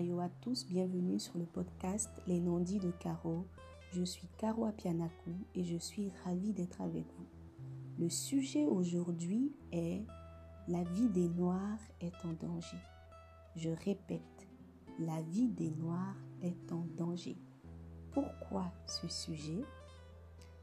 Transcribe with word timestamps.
À 0.00 0.30
tous, 0.40 0.66
bienvenue 0.66 1.18
sur 1.18 1.36
le 1.36 1.44
podcast 1.44 2.08
Les 2.26 2.40
non-dits 2.40 2.78
de 2.78 2.90
Caro. 2.90 3.44
Je 3.92 4.02
suis 4.02 4.28
Caro 4.38 4.64
Apianaku 4.64 5.30
et 5.54 5.62
je 5.62 5.76
suis 5.76 6.10
ravie 6.24 6.54
d'être 6.54 6.80
avec 6.80 7.04
vous. 7.04 7.26
Le 7.98 8.08
sujet 8.08 8.64
aujourd'hui 8.64 9.52
est 9.72 10.00
La 10.68 10.84
vie 10.84 11.10
des 11.10 11.28
Noirs 11.28 11.78
est 12.00 12.14
en 12.24 12.32
danger. 12.32 12.78
Je 13.56 13.68
répète, 13.84 14.48
la 14.98 15.20
vie 15.20 15.48
des 15.48 15.70
Noirs 15.70 16.16
est 16.40 16.72
en 16.72 16.86
danger. 16.96 17.36
Pourquoi 18.10 18.72
ce 18.86 19.06
sujet? 19.06 19.62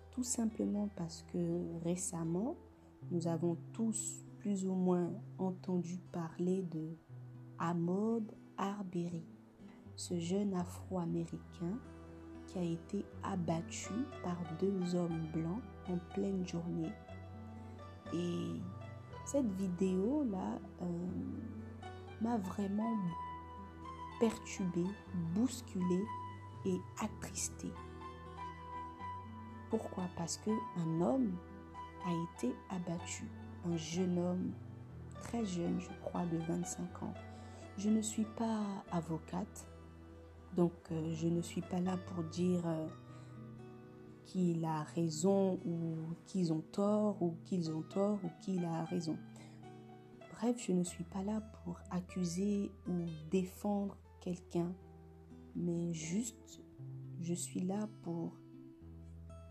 Tout 0.10 0.24
simplement 0.24 0.90
parce 0.96 1.24
que 1.32 1.80
récemment, 1.84 2.56
nous 3.12 3.28
avons 3.28 3.56
tous 3.72 4.26
plus 4.40 4.66
ou 4.66 4.74
moins 4.74 5.14
entendu 5.38 6.00
parler 6.12 6.64
de 6.64 6.98
Ahmaud 7.60 8.24
Arbery, 8.58 9.24
ce 9.96 10.20
jeune 10.20 10.54
Afro-Américain 10.54 11.78
qui 12.48 12.60
a 12.60 12.64
été 12.64 13.06
abattu 13.24 13.94
par 14.24 14.38
deux 14.60 14.96
hommes 14.96 15.28
blancs 15.34 15.62
en 15.90 15.98
pleine 16.14 16.48
journée. 16.48 16.92
Et 18.14 18.62
cette 19.26 19.52
vidéo-là 19.54 20.60
euh, 20.82 21.08
m'a 22.22 22.38
vraiment 22.38 22.98
perturbée, 24.20 24.88
bousculée 25.36 26.06
et 26.66 26.78
attristée. 27.02 27.74
Pourquoi? 29.70 30.06
Parce 30.16 30.38
que 30.38 30.52
un 30.78 31.02
homme 31.02 31.36
a 32.06 32.12
été 32.12 32.56
abattu, 32.70 33.26
un 33.66 33.76
jeune 33.76 34.18
homme, 34.18 34.52
très 35.22 35.46
jeune, 35.46 35.80
je 35.82 35.90
crois, 36.02 36.26
de 36.26 36.38
25 36.38 37.04
ans. 37.04 37.14
Je 37.78 37.92
ne 37.92 38.02
suis 38.02 38.26
pas 38.26 38.84
avocate, 38.92 39.68
donc 40.56 40.72
euh, 40.92 41.14
je 41.14 41.28
ne 41.28 41.44
suis 41.44 41.62
pas 41.62 41.80
là 41.80 41.96
pour 41.96 42.24
dire 42.24 42.66
euh, 42.66 42.88
qu'il 44.26 44.66
a 44.66 44.82
raison 44.82 45.60
ou 45.64 45.96
qu'ils 46.26 46.52
ont 46.52 46.64
tort 46.72 47.22
ou 47.22 47.36
qu'ils 47.46 47.72
ont 47.72 47.84
tort 47.84 48.18
ou 48.24 48.30
qu'il 48.42 48.66
a 48.66 48.84
raison. 48.86 49.16
Bref, 50.32 50.56
je 50.58 50.72
ne 50.72 50.84
suis 50.84 51.04
pas 51.04 51.22
là 51.22 51.40
pour 51.64 51.80
accuser 51.92 52.72
ou 52.88 53.06
défendre 53.30 53.96
quelqu'un, 54.22 54.74
mais 55.56 55.94
juste 55.94 56.64
je 57.22 57.36
suis 57.36 57.62
là 57.62 57.88
pour 58.02 58.34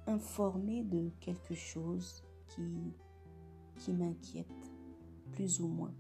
informer 0.09 0.83
de 0.83 1.11
quelque 1.21 1.55
chose 1.55 2.25
qui, 2.49 2.93
qui 3.77 3.93
m'inquiète, 3.93 4.73
plus 5.31 5.61
ou 5.61 5.69
moins 5.69 5.95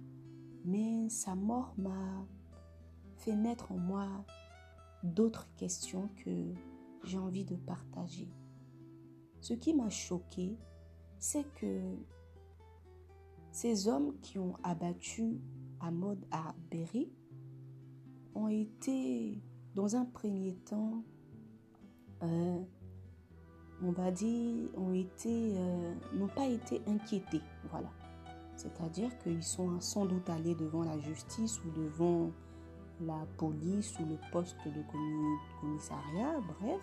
mais 0.67 1.09
sa 1.09 1.34
mort 1.36 1.72
m'a 1.78 2.27
fait 3.19 3.36
naître 3.36 3.70
en 3.70 3.78
moi 3.78 4.09
d'autres 5.03 5.48
questions 5.56 6.11
que 6.25 6.31
j'ai 7.05 7.19
envie 7.19 7.45
de 7.45 7.55
partager. 7.55 8.28
Ce 9.41 9.55
qui 9.55 9.73
m'a 9.73 9.89
choqué, 9.89 10.58
c'est 11.19 11.45
que 11.55 11.81
ces 13.53 13.86
hommes 13.86 14.19
qui 14.20 14.39
ont 14.39 14.56
abattu 14.64 15.41
Ahmad 15.81 16.19
Arbery 16.33 17.12
ont 18.34 18.48
été, 18.48 19.41
dans 19.75 19.95
un 19.95 20.05
premier 20.05 20.56
temps, 20.56 21.05
euh, 22.23 22.58
on 23.83 23.92
va 23.92 24.11
dire, 24.11 24.69
euh, 24.77 25.95
n'ont 26.12 26.28
pas 26.28 26.47
été 26.47 26.83
inquiétés. 26.86 27.41
Voilà. 27.70 27.91
C'est-à-dire 28.57 29.17
qu'ils 29.19 29.43
sont 29.43 29.81
sans 29.81 30.07
doute 30.07 30.29
allés 30.31 30.55
devant 30.55 30.83
la 30.83 30.99
justice 30.99 31.61
ou 31.65 31.71
devant 31.71 32.31
la 33.01 33.27
police 33.37 33.98
ou 34.01 34.07
le 34.07 34.17
poste 34.33 34.57
de 34.67 34.83
commissariat, 35.61 36.41
bref, 36.61 36.80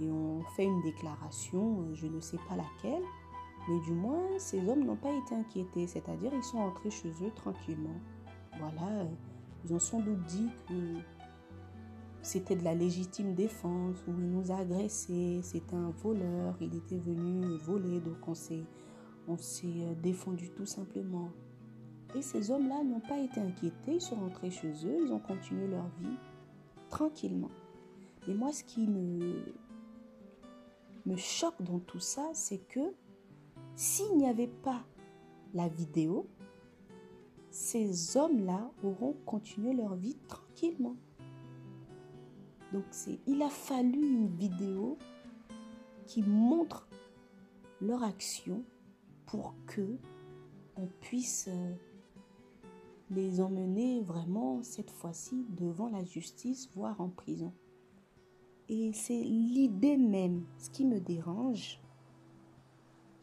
et 0.00 0.10
ont 0.10 0.42
fait 0.56 0.64
une 0.64 0.82
déclaration, 0.82 1.82
euh, 1.82 1.94
je 1.94 2.06
ne 2.06 2.20
sais 2.20 2.38
pas 2.48 2.56
laquelle, 2.56 3.02
mais 3.68 3.80
du 3.80 3.92
moins 3.92 4.38
ces 4.38 4.66
hommes 4.68 4.84
n'ont 4.84 4.96
pas 4.96 5.12
été 5.12 5.34
inquiétés, 5.34 5.86
c'est-à-dire 5.86 6.32
ils 6.34 6.42
sont 6.42 6.58
entrés 6.58 6.90
chez 6.90 7.10
eux 7.22 7.30
tranquillement. 7.34 8.00
Voilà, 8.58 8.88
euh, 9.00 9.04
ils 9.64 9.74
ont 9.74 9.78
sans 9.78 10.00
doute 10.00 10.22
dit 10.24 10.50
que 10.68 10.96
c'était 12.22 12.56
de 12.56 12.64
la 12.64 12.74
légitime 12.74 13.34
défense, 13.34 13.96
ou 14.06 14.12
il 14.18 14.30
nous 14.30 14.50
a 14.50 14.56
agressés, 14.56 15.40
c'était 15.42 15.76
un 15.76 15.90
voleur, 15.90 16.56
il 16.60 16.74
était 16.74 16.98
venu 16.98 17.56
voler, 17.58 18.00
donc 18.00 18.28
on 18.28 18.34
s'est 18.34 18.64
on 19.30 19.38
s'est 19.38 19.66
euh, 19.66 19.94
défendu 19.94 20.50
tout 20.50 20.66
simplement. 20.66 21.30
Et 22.16 22.22
ces 22.22 22.50
hommes-là 22.50 22.82
n'ont 22.82 23.00
pas 23.00 23.18
été 23.18 23.40
inquiétés, 23.40 23.94
ils 23.94 24.00
sont 24.00 24.16
rentrés 24.16 24.50
chez 24.50 24.72
eux, 24.84 24.98
ils 25.04 25.12
ont 25.12 25.20
continué 25.20 25.68
leur 25.68 25.86
vie 26.00 26.16
tranquillement. 26.88 27.50
Et 28.26 28.34
moi, 28.34 28.52
ce 28.52 28.64
qui 28.64 28.86
me, 28.86 29.44
me 31.06 31.16
choque 31.16 31.62
dans 31.62 31.78
tout 31.78 32.00
ça, 32.00 32.28
c'est 32.32 32.66
que 32.68 32.92
s'il 33.76 34.16
n'y 34.16 34.28
avait 34.28 34.48
pas 34.48 34.82
la 35.54 35.68
vidéo, 35.68 36.26
ces 37.50 38.16
hommes-là 38.16 38.70
auront 38.82 39.14
continué 39.24 39.72
leur 39.72 39.94
vie 39.94 40.16
tranquillement. 40.28 40.96
Donc 42.72 42.84
il 43.26 43.42
a 43.42 43.48
fallu 43.48 44.00
une 44.00 44.28
vidéo 44.36 44.96
qui 46.06 46.22
montre 46.22 46.88
leur 47.80 48.02
action 48.04 48.62
pour 49.30 49.54
que 49.66 49.96
on 50.76 50.86
puisse 51.00 51.48
euh, 51.48 51.74
les 53.10 53.40
emmener 53.40 54.02
vraiment 54.02 54.62
cette 54.62 54.90
fois-ci 54.90 55.46
devant 55.50 55.88
la 55.88 56.04
justice, 56.04 56.68
voire 56.74 57.00
en 57.00 57.08
prison. 57.08 57.52
Et 58.68 58.92
c'est 58.92 59.22
l'idée 59.22 59.96
même, 59.96 60.44
ce 60.58 60.70
qui 60.70 60.84
me 60.84 61.00
dérange, 61.00 61.80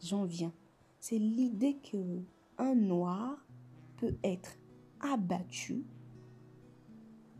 j'en 0.02 0.24
viens, 0.24 0.52
c'est 0.98 1.18
l'idée 1.18 1.76
que 1.76 2.22
un 2.56 2.74
noir 2.74 3.46
peut 3.98 4.16
être 4.24 4.56
abattu 5.00 5.84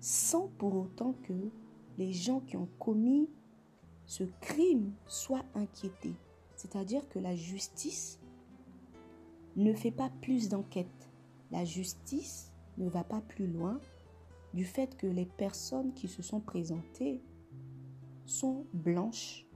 sans 0.01 0.49
pour 0.59 0.75
autant 0.75 1.15
que 1.23 1.51
les 1.97 2.13
gens 2.13 2.41
qui 2.41 2.57
ont 2.57 2.69
commis 2.79 3.29
ce 4.05 4.25
crime 4.41 4.93
soient 5.07 5.45
inquiétés. 5.55 6.15
C'est-à-dire 6.55 7.09
que 7.09 7.19
la 7.19 7.35
justice 7.35 8.21
ne 9.65 9.73
fait 9.73 9.91
pas 9.91 10.11
plus 10.23 10.49
d'enquête. 10.49 11.11
La 11.51 11.65
justice 11.65 12.53
ne 12.77 12.89
va 12.89 13.05
pas 13.05 13.21
plus 13.21 13.47
loin 13.47 13.81
du 14.55 14.65
fait 14.65 14.97
que 14.97 15.07
les 15.07 15.27
personnes 15.27 15.93
qui 15.95 16.09
se 16.09 16.23
sont 16.23 16.41
présentées 16.41 17.23
sont 18.25 18.67
blanches 18.73 19.47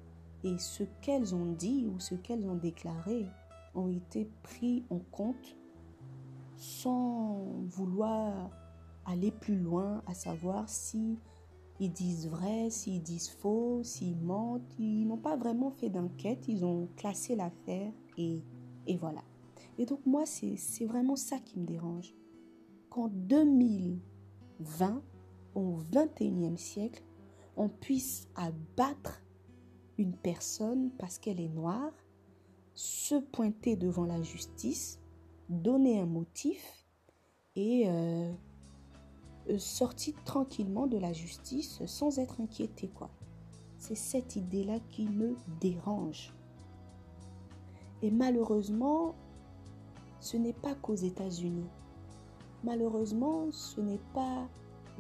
et 0.45 0.59
ce 0.59 0.83
qu'elles 1.01 1.35
ont 1.35 1.53
dit 1.53 1.87
ou 1.87 2.01
ce 2.01 2.15
qu'elles 2.15 2.49
ont 2.49 2.57
déclaré 2.57 3.27
ont 3.75 3.89
été 3.89 4.29
pris 4.43 4.85
en 4.91 4.99
compte 4.99 5.57
sans 6.57 7.45
vouloir 7.67 8.51
aller 9.05 9.31
plus 9.31 9.59
loin, 9.59 10.03
à 10.07 10.15
savoir 10.15 10.69
si 10.69 11.19
ils 11.81 11.93
disent 11.93 12.29
vrai, 12.29 12.71
s'ils 12.71 13.03
disent 13.03 13.31
faux, 13.31 13.83
s'ils 13.83 14.17
mentent. 14.17 14.79
Ils 14.79 15.07
n'ont 15.07 15.17
pas 15.17 15.37
vraiment 15.37 15.71
fait 15.71 15.91
d'enquête, 15.91 16.47
ils 16.49 16.65
ont 16.65 16.89
classé 16.97 17.35
l'affaire 17.35 17.93
et, 18.17 18.43
et 18.87 18.97
voilà. 18.97 19.23
Et 19.79 19.87
donc 19.87 20.05
moi, 20.07 20.25
c'est 20.27 20.87
vraiment 20.87 21.17
ça 21.17 21.39
qui 21.39 21.59
me 21.59 21.67
dérange. 21.67 22.15
Qu'en 22.91 23.09
2020, 23.09 25.03
au 25.55 25.79
21e 25.93 26.57
siècle, 26.57 27.03
on 27.57 27.69
puisse 27.69 28.29
abattre 28.35 29.23
une 29.99 30.17
personne 30.17 30.91
parce 30.99 31.19
qu'elle 31.19 31.41
est 31.41 31.49
noire, 31.49 31.93
se 32.75 33.17
pointer 33.17 33.77
devant 33.77 34.05
la 34.05 34.23
justice, 34.23 35.01
donner 35.49 36.01
un 36.01 36.07
motif 36.07 36.87
et 37.57 37.85
euh, 37.87 38.33
euh, 39.51 39.59
sortir 39.59 40.15
tranquillement 40.25 40.87
de 40.87 40.97
la 40.97 41.13
justice 41.13 41.85
sans 41.87 42.19
être 42.19 42.41
inquiété. 42.41 42.91
C'est 43.79 43.95
cette 43.97 44.37
idée-là 44.37 44.79
qui 44.91 45.07
me 45.07 45.37
dérange. 45.61 46.33
Et 48.01 48.11
malheureusement, 48.11 49.15
ce 50.23 50.37
n'est 50.37 50.53
pas 50.53 50.75
qu'aux 50.77 50.95
États-Unis. 50.95 51.67
Malheureusement, 52.63 53.51
ce 53.51 53.81
n'est 53.81 54.01
pas 54.15 54.49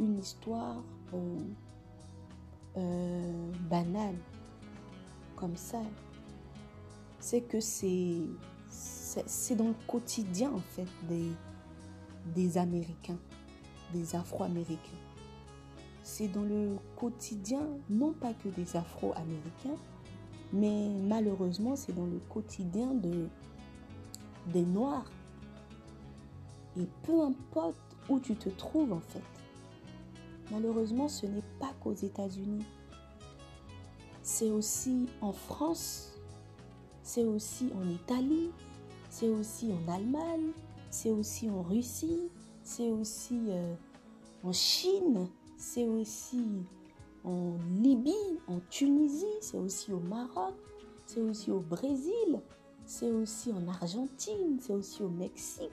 une 0.01 0.19
histoire 0.19 0.83
euh, 1.15 1.39
euh, 2.77 3.53
banale 3.71 4.17
comme 5.37 5.57
ça. 5.57 5.81
C'est 7.21 7.43
que 7.43 7.61
c'est 7.61 8.27
dans 9.55 9.69
le 9.69 9.87
quotidien 9.87 10.51
en 10.53 10.59
fait 10.59 10.89
des, 11.09 11.31
des 12.35 12.59
Américains, 12.59 13.19
des 13.93 14.17
Afro-Américains. 14.17 14.99
C'est 16.03 16.27
dans 16.27 16.43
le 16.43 16.79
quotidien, 16.97 17.63
non 17.89 18.13
pas 18.13 18.35
que 18.35 18.49
des 18.49 18.77
Afro-Américains, 18.77 19.81
mais 20.53 20.89
malheureusement 21.07 21.77
c'est 21.77 21.93
dans 21.93 22.07
le 22.07 22.19
quotidien 22.29 22.93
de, 22.93 23.29
des 24.47 24.63
noirs. 24.63 25.11
Et 26.79 26.87
peu 27.03 27.21
importe 27.23 27.77
où 28.09 28.19
tu 28.19 28.35
te 28.35 28.49
trouves 28.49 28.93
en 28.93 29.01
fait, 29.01 29.23
Malheureusement, 30.53 31.09
ce 31.09 31.25
n'est 31.25 31.43
pas 31.59 31.73
qu'aux 31.81 31.95
États-Unis. 31.95 32.65
C'est 34.23 34.51
aussi 34.51 35.09
en 35.23 35.33
France, 35.33 36.13
c'est 37.03 37.25
aussi 37.25 37.71
en 37.75 37.89
Italie, 37.89 38.51
c'est 39.09 39.31
aussi 39.31 39.73
en 39.73 39.91
Allemagne, 39.91 40.51
c'est 40.91 41.11
aussi 41.11 41.49
en 41.49 41.63
Russie, 41.63 42.29
c'est 42.63 42.91
aussi 42.91 43.41
euh, 43.49 43.75
en 44.45 44.53
Chine, 44.53 45.27
c'est 45.57 45.89
aussi 45.89 46.45
en 47.25 47.57
Libye, 47.81 48.39
en 48.47 48.61
Tunisie, 48.69 49.25
c'est 49.41 49.57
aussi 49.57 49.91
au 49.91 50.01
Maroc, 50.01 50.55
c'est 51.07 51.21
aussi 51.21 51.51
au 51.51 51.61
Brésil, 51.61 52.43
c'est 52.87 53.11
aussi 53.11 53.53
en 53.53 53.67
Argentine, 53.69 54.59
c'est 54.61 54.73
aussi 54.73 55.03
au 55.03 55.09
Mexique 55.09 55.71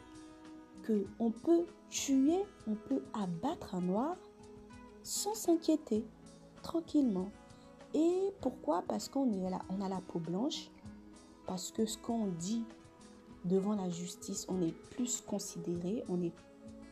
que 0.83 1.05
on 1.19 1.31
peut 1.31 1.65
tuer, 1.89 2.43
on 2.67 2.75
peut 2.75 3.03
abattre 3.13 3.75
un 3.75 3.81
noir 3.81 4.15
sans 5.03 5.33
s'inquiéter, 5.33 6.05
tranquillement. 6.61 7.31
Et 7.93 8.33
pourquoi? 8.41 8.83
Parce 8.87 9.09
qu'on 9.09 9.31
est 9.31 9.49
là, 9.49 9.61
on 9.69 9.81
a 9.81 9.89
la 9.89 10.01
peau 10.01 10.19
blanche, 10.19 10.69
parce 11.47 11.71
que 11.71 11.85
ce 11.85 11.97
qu'on 11.97 12.27
dit 12.27 12.63
devant 13.45 13.75
la 13.75 13.89
justice, 13.89 14.45
on 14.49 14.61
est 14.61 14.75
plus 14.91 15.21
considéré, 15.21 16.03
on 16.09 16.21
est 16.21 16.33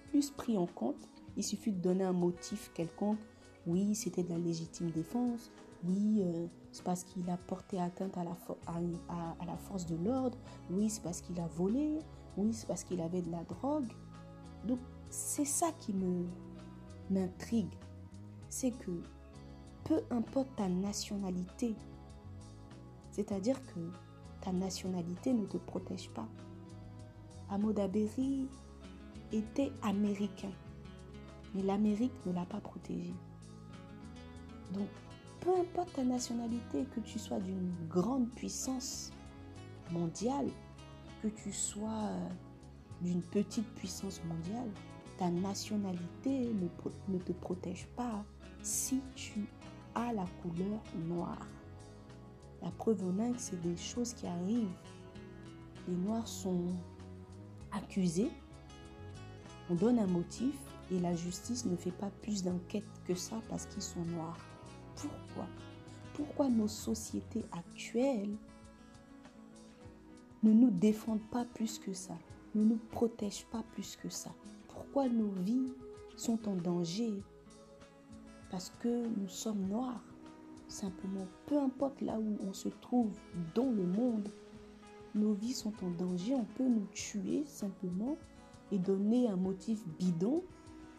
plus 0.09 0.31
pris 0.31 0.57
en 0.57 0.65
compte. 0.65 1.07
Il 1.35 1.43
suffit 1.43 1.71
de 1.71 1.79
donner 1.79 2.03
un 2.03 2.13
motif 2.13 2.71
quelconque. 2.73 3.19
Oui, 3.67 3.93
c'était 3.93 4.23
de 4.23 4.29
la 4.29 4.39
légitime 4.39 4.89
défense. 4.89 5.51
Oui, 5.87 6.23
euh, 6.23 6.47
c'est 6.77 6.83
parce 6.83 7.03
qu'il 7.03 7.27
a 7.31 7.37
porté 7.37 7.81
atteinte 7.81 8.15
à 8.17 8.23
la, 8.23 9.57
force 9.57 9.87
de 9.87 9.95
l'ordre. 9.95 10.37
Oui, 10.69 10.91
c'est 10.91 11.01
parce 11.01 11.21
qu'il 11.21 11.39
a 11.39 11.47
volé. 11.47 11.97
Oui, 12.37 12.53
c'est 12.53 12.67
parce 12.67 12.83
qu'il 12.83 13.01
avait 13.01 13.23
de 13.23 13.31
la 13.31 13.43
drogue. 13.45 13.91
Donc, 14.63 14.77
c'est 15.09 15.45
ça 15.45 15.71
qui 15.79 15.95
m'intrigue. 17.09 17.73
C'est 18.49 18.69
que 18.69 18.91
peu 19.85 20.03
importe 20.11 20.55
ta 20.55 20.69
nationalité, 20.69 21.73
c'est-à-dire 23.09 23.59
que 23.73 23.79
ta 24.41 24.51
nationalité 24.51 25.33
ne 25.33 25.47
te 25.47 25.57
protège 25.57 26.11
pas. 26.11 26.27
Berry 27.87 28.47
était 29.31 29.71
américain, 29.81 30.51
mais 31.55 31.63
l'Amérique 31.63 32.13
ne 32.27 32.33
l'a 32.33 32.45
pas 32.45 32.61
protégé. 32.61 33.15
Donc, 34.73 34.89
peu 35.47 35.57
importe 35.61 35.93
ta 35.93 36.03
nationalité, 36.03 36.85
que 36.93 36.99
tu 36.99 37.17
sois 37.17 37.39
d'une 37.39 37.71
grande 37.87 38.29
puissance 38.31 39.11
mondiale, 39.91 40.47
que 41.23 41.29
tu 41.29 41.53
sois 41.53 42.09
euh, 42.09 42.27
d'une 43.01 43.21
petite 43.21 43.67
puissance 43.75 44.21
mondiale, 44.25 44.69
ta 45.17 45.29
nationalité 45.29 46.53
ne, 46.53 46.67
ne 47.07 47.17
te 47.19 47.31
protège 47.31 47.87
pas 47.95 48.25
si 48.61 49.01
tu 49.15 49.47
as 49.95 50.11
la 50.11 50.25
couleur 50.41 50.81
noire. 51.07 51.47
La 52.61 52.71
preuve 52.71 53.05
en 53.05 53.17
est 53.23 53.31
que 53.31 53.39
c'est 53.39 53.61
des 53.61 53.77
choses 53.77 54.13
qui 54.15 54.27
arrivent. 54.27 54.75
Les 55.87 55.95
Noirs 55.95 56.27
sont 56.27 56.75
accusés, 57.71 58.31
on 59.69 59.75
donne 59.75 59.99
un 59.99 60.07
motif 60.07 60.59
et 60.91 60.99
la 60.99 61.15
justice 61.15 61.63
ne 61.63 61.77
fait 61.77 61.91
pas 61.91 62.09
plus 62.21 62.43
d'enquête 62.43 62.83
que 63.07 63.15
ça 63.15 63.37
parce 63.47 63.65
qu'ils 63.67 63.81
sont 63.81 64.03
noirs. 64.03 64.56
Pourquoi? 64.97 65.47
Pourquoi 66.13 66.49
nos 66.49 66.67
sociétés 66.67 67.45
actuelles 67.51 68.35
ne 70.43 70.51
nous 70.51 70.71
défendent 70.71 71.29
pas 71.29 71.45
plus 71.45 71.77
que 71.77 71.93
ça, 71.93 72.17
ne 72.55 72.63
nous 72.63 72.79
protègent 72.91 73.45
pas 73.45 73.63
plus 73.73 73.95
que 73.95 74.09
ça? 74.09 74.31
Pourquoi 74.67 75.07
nos 75.07 75.29
vies 75.43 75.73
sont 76.15 76.47
en 76.49 76.55
danger? 76.55 77.13
Parce 78.49 78.71
que 78.79 79.07
nous 79.07 79.29
sommes 79.29 79.67
noirs. 79.67 80.03
Simplement, 80.67 81.27
peu 81.45 81.57
importe 81.59 82.01
là 82.01 82.19
où 82.19 82.37
on 82.45 82.53
se 82.53 82.69
trouve 82.69 83.11
dans 83.55 83.69
le 83.69 83.85
monde, 83.85 84.29
nos 85.15 85.33
vies 85.33 85.53
sont 85.53 85.73
en 85.83 85.91
danger, 85.91 86.35
on 86.35 86.43
peut 86.43 86.67
nous 86.67 86.87
tuer 86.93 87.43
simplement 87.45 88.17
et 88.71 88.77
donner 88.77 89.29
un 89.29 89.37
motif 89.37 89.87
bidon 89.97 90.43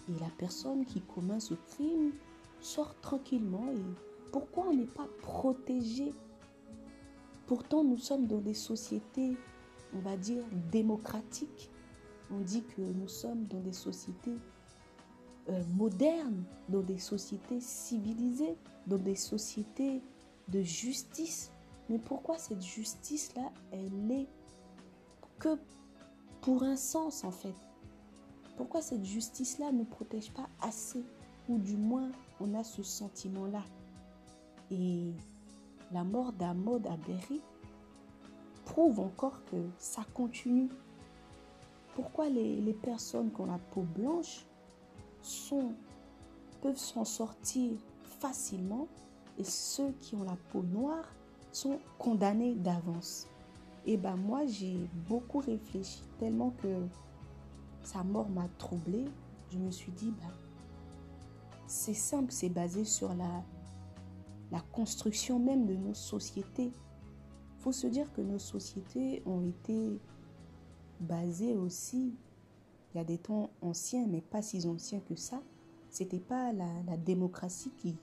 et 0.08 0.18
la 0.20 0.30
personne 0.38 0.84
qui 0.84 1.02
commet 1.02 1.40
ce 1.40 1.54
crime 1.54 2.12
sort 2.60 2.94
tranquillement 3.00 3.68
et 3.72 4.30
pourquoi 4.32 4.66
on 4.68 4.74
n'est 4.74 4.86
pas 4.86 5.08
protégé? 5.22 6.12
Pourtant 7.46 7.82
nous 7.82 7.96
sommes 7.96 8.26
dans 8.26 8.40
des 8.40 8.54
sociétés, 8.54 9.36
on 9.94 10.00
va 10.00 10.16
dire, 10.16 10.44
démocratiques. 10.70 11.70
On 12.30 12.40
dit 12.40 12.62
que 12.62 12.82
nous 12.82 13.08
sommes 13.08 13.44
dans 13.44 13.60
des 13.60 13.72
sociétés 13.72 14.36
euh, 15.48 15.62
modernes, 15.74 16.44
dans 16.68 16.82
des 16.82 16.98
sociétés 16.98 17.60
civilisées, 17.60 18.54
dans 18.86 18.98
des 18.98 19.14
sociétés 19.16 20.02
de 20.48 20.60
justice. 20.60 21.50
Mais 21.88 21.98
pourquoi 21.98 22.36
cette 22.36 22.62
justice-là, 22.62 23.50
elle 23.72 24.10
est 24.10 24.26
que 25.38 25.56
pour 26.42 26.64
un 26.64 26.76
sens 26.76 27.24
en 27.24 27.30
fait? 27.30 27.54
Pourquoi 28.58 28.82
cette 28.82 29.04
justice-là 29.04 29.72
ne 29.72 29.84
protège 29.84 30.32
pas 30.32 30.48
assez 30.60 31.02
Ou 31.48 31.58
du 31.58 31.76
moins, 31.76 32.10
on 32.40 32.54
a 32.54 32.64
ce 32.64 32.82
sentiment-là. 32.82 33.62
Et 34.70 35.12
la 35.92 36.04
mort 36.04 36.32
d'Amod 36.32 36.82
Berry 37.06 37.40
prouve 38.64 39.00
encore 39.00 39.44
que 39.46 39.56
ça 39.78 40.04
continue. 40.14 40.68
Pourquoi 41.94 42.28
les, 42.28 42.76
personnes 42.82 43.32
qui 43.32 43.40
ont 43.40 43.46
la 43.46 43.58
peau 43.58 43.82
blanche 43.82 44.46
sont, 45.22 45.72
peuvent 46.60 46.76
s'en 46.76 47.04
sortir 47.04 47.72
facilement 48.02 48.86
et 49.38 49.44
ceux 49.44 49.92
qui 50.00 50.14
ont 50.14 50.22
la 50.22 50.36
peau 50.52 50.62
noire 50.62 51.04
sont 51.50 51.78
condamnés 51.98 52.54
d'avance? 52.54 53.26
Et 53.86 53.96
ben 53.96 54.16
moi, 54.16 54.44
j'ai 54.46 54.76
beaucoup 55.08 55.38
réfléchi, 55.38 56.02
tellement 56.18 56.50
que 56.62 56.86
sa 57.82 58.04
mort 58.04 58.28
m'a 58.28 58.46
troublée. 58.58 59.06
Je 59.50 59.58
me 59.58 59.70
suis 59.70 59.92
dit, 59.92 60.10
ben, 60.10 60.30
c'est 61.68 61.94
simple, 61.94 62.32
c'est 62.32 62.48
basé 62.48 62.84
sur 62.84 63.14
la, 63.14 63.44
la 64.50 64.60
construction 64.72 65.38
même 65.38 65.66
de 65.66 65.74
nos 65.74 65.94
sociétés. 65.94 66.72
Il 66.72 67.60
faut 67.60 67.72
se 67.72 67.86
dire 67.86 68.12
que 68.12 68.20
nos 68.20 68.38
sociétés 68.38 69.22
ont 69.26 69.42
été 69.42 70.00
basées 71.00 71.54
aussi, 71.54 72.14
il 72.92 72.98
y 72.98 73.00
a 73.00 73.04
des 73.04 73.18
temps 73.18 73.50
anciens, 73.60 74.06
mais 74.08 74.20
pas 74.20 74.42
si 74.42 74.66
anciens 74.66 75.00
que 75.00 75.14
ça. 75.14 75.42
C'était 75.90 76.20
pas 76.20 76.52
la, 76.52 76.82
la 76.86 76.96
démocratie 76.96 77.70
qui 77.76 77.96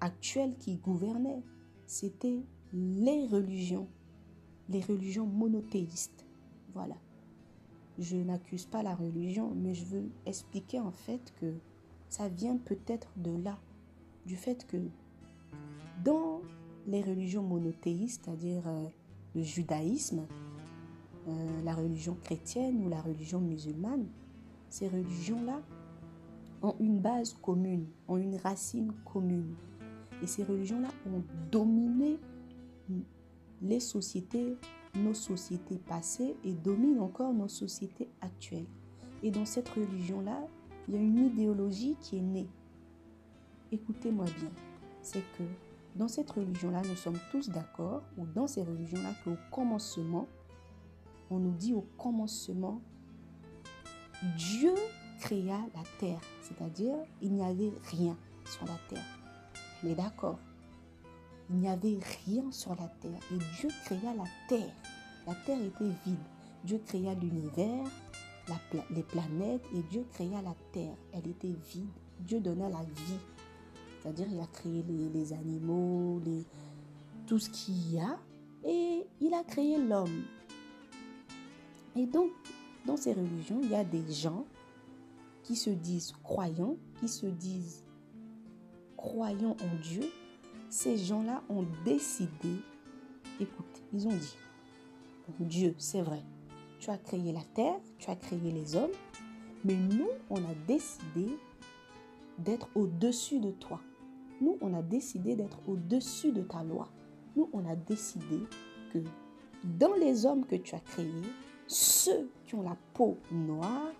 actuelle 0.00 0.56
qui 0.58 0.76
gouvernait 0.76 1.42
c'était 1.88 2.42
les 2.74 3.26
religions, 3.26 3.88
les 4.68 4.82
religions 4.82 5.26
monothéistes. 5.26 6.26
Voilà. 6.74 6.96
Je 7.98 8.16
n'accuse 8.16 8.66
pas 8.66 8.82
la 8.82 8.94
religion, 8.94 9.52
mais 9.56 9.74
je 9.74 9.86
veux 9.86 10.10
expliquer 10.26 10.80
en 10.80 10.92
fait 10.92 11.32
que 11.40 11.54
ça 12.08 12.28
vient 12.28 12.56
peut-être 12.56 13.08
de 13.16 13.30
là, 13.42 13.58
du 14.26 14.36
fait 14.36 14.66
que 14.66 14.76
dans 16.04 16.40
les 16.86 17.02
religions 17.02 17.42
monothéistes, 17.42 18.24
c'est-à-dire 18.24 18.66
euh, 18.66 18.86
le 19.34 19.42
judaïsme, 19.42 20.26
euh, 21.28 21.62
la 21.64 21.74
religion 21.74 22.16
chrétienne 22.22 22.84
ou 22.84 22.88
la 22.88 23.00
religion 23.00 23.40
musulmane, 23.40 24.06
ces 24.70 24.88
religions-là 24.88 25.60
ont 26.62 26.74
une 26.80 26.98
base 26.98 27.34
commune, 27.34 27.86
ont 28.08 28.16
une 28.16 28.36
racine 28.36 28.92
commune. 29.04 29.54
Et 30.22 30.26
ces 30.26 30.44
religions-là 30.44 30.88
ont 31.06 31.22
dominé 31.50 32.18
les 33.62 33.80
sociétés, 33.80 34.56
nos 34.94 35.14
sociétés 35.14 35.78
passées 35.78 36.36
et 36.44 36.54
dominent 36.54 37.00
encore 37.00 37.32
nos 37.32 37.48
sociétés 37.48 38.08
actuelles. 38.20 38.66
Et 39.22 39.30
dans 39.30 39.44
cette 39.44 39.68
religion-là, 39.68 40.48
il 40.88 40.94
y 40.94 40.98
a 40.98 41.00
une 41.00 41.18
idéologie 41.18 41.96
qui 42.00 42.16
est 42.16 42.22
née. 42.22 42.48
Écoutez-moi 43.70 44.24
bien, 44.24 44.50
c'est 45.02 45.22
que 45.36 45.42
dans 45.94 46.08
cette 46.08 46.30
religion-là, 46.30 46.80
nous 46.88 46.96
sommes 46.96 47.18
tous 47.30 47.50
d'accord, 47.50 48.02
ou 48.16 48.24
dans 48.24 48.46
ces 48.46 48.62
religions-là, 48.62 49.10
qu'au 49.24 49.36
commencement, 49.50 50.26
on 51.30 51.38
nous 51.38 51.52
dit 51.52 51.74
au 51.74 51.84
commencement, 51.98 52.80
Dieu 54.36 54.74
créa 55.20 55.58
la 55.74 55.82
terre, 55.98 56.20
c'est-à-dire 56.40 56.96
il 57.20 57.32
n'y 57.32 57.44
avait 57.44 57.72
rien 57.90 58.16
sur 58.44 58.64
la 58.64 58.78
terre. 58.88 59.18
Mais 59.82 59.94
d'accord. 59.94 60.38
Il 61.50 61.56
n'y 61.56 61.68
avait 61.68 61.98
rien 62.26 62.50
sur 62.50 62.70
la 62.70 62.88
terre 63.00 63.20
et 63.32 63.38
Dieu 63.58 63.68
créa 63.84 64.14
la 64.14 64.24
terre. 64.48 64.74
La 65.26 65.34
terre 65.34 65.60
était 65.60 65.92
vide. 66.06 66.18
Dieu 66.64 66.80
créa 66.84 67.14
l'univers, 67.14 67.86
les 68.90 69.02
planètes 69.02 69.64
et 69.74 69.82
Dieu 69.82 70.04
créa 70.12 70.42
la 70.42 70.54
terre. 70.72 70.96
Elle 71.12 71.28
était 71.28 71.54
vide. 71.70 71.88
Dieu 72.20 72.40
donna 72.40 72.68
la 72.68 72.82
vie. 72.82 73.18
C'est-à-dire 74.00 74.26
il 74.30 74.40
a 74.40 74.46
créé 74.46 74.84
les, 75.12 75.32
animaux, 75.32 76.20
tout 77.26 77.38
ce 77.38 77.50
qu'il 77.50 77.94
y 77.94 78.00
a 78.00 78.18
et 78.64 79.06
il 79.20 79.34
a 79.34 79.42
créé 79.44 79.78
l'homme. 79.78 80.24
Et 81.96 82.06
donc, 82.06 82.30
dans 82.86 82.96
ces 82.96 83.12
religions, 83.12 83.60
il 83.62 83.70
y 83.70 83.74
a 83.74 83.84
des 83.84 84.10
gens 84.12 84.44
qui 85.42 85.56
se 85.56 85.70
disent 85.70 86.12
croyants, 86.22 86.76
qui 87.00 87.08
se 87.08 87.26
disent 87.26 87.84
croyants 88.96 89.56
en 89.62 89.82
Dieu, 89.82 90.02
ces 90.70 90.96
gens-là 90.96 91.42
ont 91.48 91.64
décidé, 91.84 92.62
écoute, 93.40 93.82
ils 93.92 94.06
ont 94.06 94.16
dit, 94.16 94.36
Dieu, 95.40 95.74
c'est 95.78 96.02
vrai, 96.02 96.22
tu 96.78 96.90
as 96.90 96.98
créé 96.98 97.32
la 97.32 97.42
terre, 97.54 97.78
tu 97.98 98.10
as 98.10 98.16
créé 98.16 98.50
les 98.50 98.76
hommes, 98.76 98.92
mais 99.64 99.74
nous, 99.74 100.08
on 100.30 100.36
a 100.36 100.54
décidé 100.66 101.38
d'être 102.38 102.68
au-dessus 102.74 103.40
de 103.40 103.50
toi. 103.50 103.80
Nous, 104.40 104.56
on 104.60 104.72
a 104.74 104.82
décidé 104.82 105.34
d'être 105.34 105.58
au-dessus 105.68 106.32
de 106.32 106.42
ta 106.42 106.62
loi. 106.62 106.88
Nous, 107.36 107.48
on 107.52 107.68
a 107.68 107.74
décidé 107.74 108.40
que 108.92 108.98
dans 109.64 109.94
les 109.94 110.24
hommes 110.26 110.46
que 110.46 110.56
tu 110.56 110.74
as 110.74 110.80
créés, 110.80 111.10
ceux 111.66 112.30
qui 112.46 112.54
ont 112.54 112.62
la 112.62 112.76
peau 112.94 113.18
noire 113.32 113.92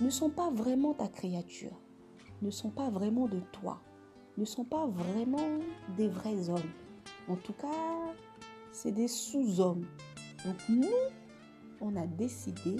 ne 0.00 0.10
sont 0.10 0.30
pas 0.30 0.50
vraiment 0.50 0.92
ta 0.94 1.06
créature, 1.06 1.80
ne 2.42 2.50
sont 2.50 2.70
pas 2.70 2.90
vraiment 2.90 3.28
de 3.28 3.40
toi, 3.52 3.80
ne 4.36 4.44
sont 4.44 4.64
pas 4.64 4.86
vraiment 4.86 5.60
des 5.96 6.08
vrais 6.08 6.50
hommes. 6.50 6.60
En 7.28 7.36
tout 7.36 7.52
cas, 7.52 8.12
c'est 8.72 8.92
des 8.92 9.08
sous-hommes. 9.08 9.86
Donc 10.44 10.56
nous, 10.68 10.88
on 11.80 11.96
a 11.96 12.06
décidé 12.06 12.76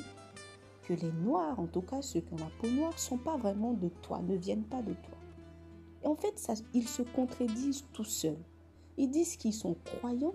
que 0.83 0.95
les 0.95 1.13
noirs, 1.13 1.59
en 1.59 1.67
tout 1.67 1.81
cas 1.83 2.03
ceux 2.03 2.21
qui 2.21 2.33
ont 2.35 2.39
la 2.39 2.51
peau 2.61 2.69
noire, 2.69 2.99
sont 2.99 3.19
pas 3.19 3.37
vraiment 3.37 3.73
de 3.73 3.89
toi, 4.03 4.21
ne 4.23 4.37
viennent 4.37 4.65
pas 4.65 4.83
de 4.83 4.93
toi. 4.93 5.17
Et 6.03 6.07
en 6.07 6.17
fait, 6.17 6.39
ça, 6.39 6.55
ils 6.75 6.89
se 6.89 7.03
contredisent 7.03 7.85
tout 7.93 8.05
seuls. 8.05 8.39
Ils 8.97 9.11
disent 9.11 9.37
qu'ils 9.37 9.55
sont 9.55 9.77
croyants, 9.85 10.35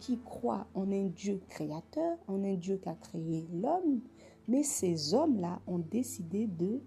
qu'ils 0.00 0.20
croient 0.22 0.66
en 0.74 0.90
un 0.92 1.06
Dieu 1.06 1.40
créateur, 1.48 2.18
en 2.28 2.44
un 2.44 2.54
Dieu 2.54 2.76
qui 2.76 2.88
a 2.88 2.94
créé 2.94 3.46
l'homme, 3.52 4.00
mais 4.48 4.62
ces 4.62 5.14
hommes-là 5.14 5.60
ont 5.66 5.78
décidé 5.78 6.46
de 6.46 6.80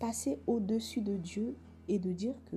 passer 0.00 0.40
au-dessus 0.46 1.00
de 1.00 1.16
Dieu 1.16 1.56
et 1.88 1.98
de 1.98 2.12
dire 2.12 2.34
que 2.50 2.56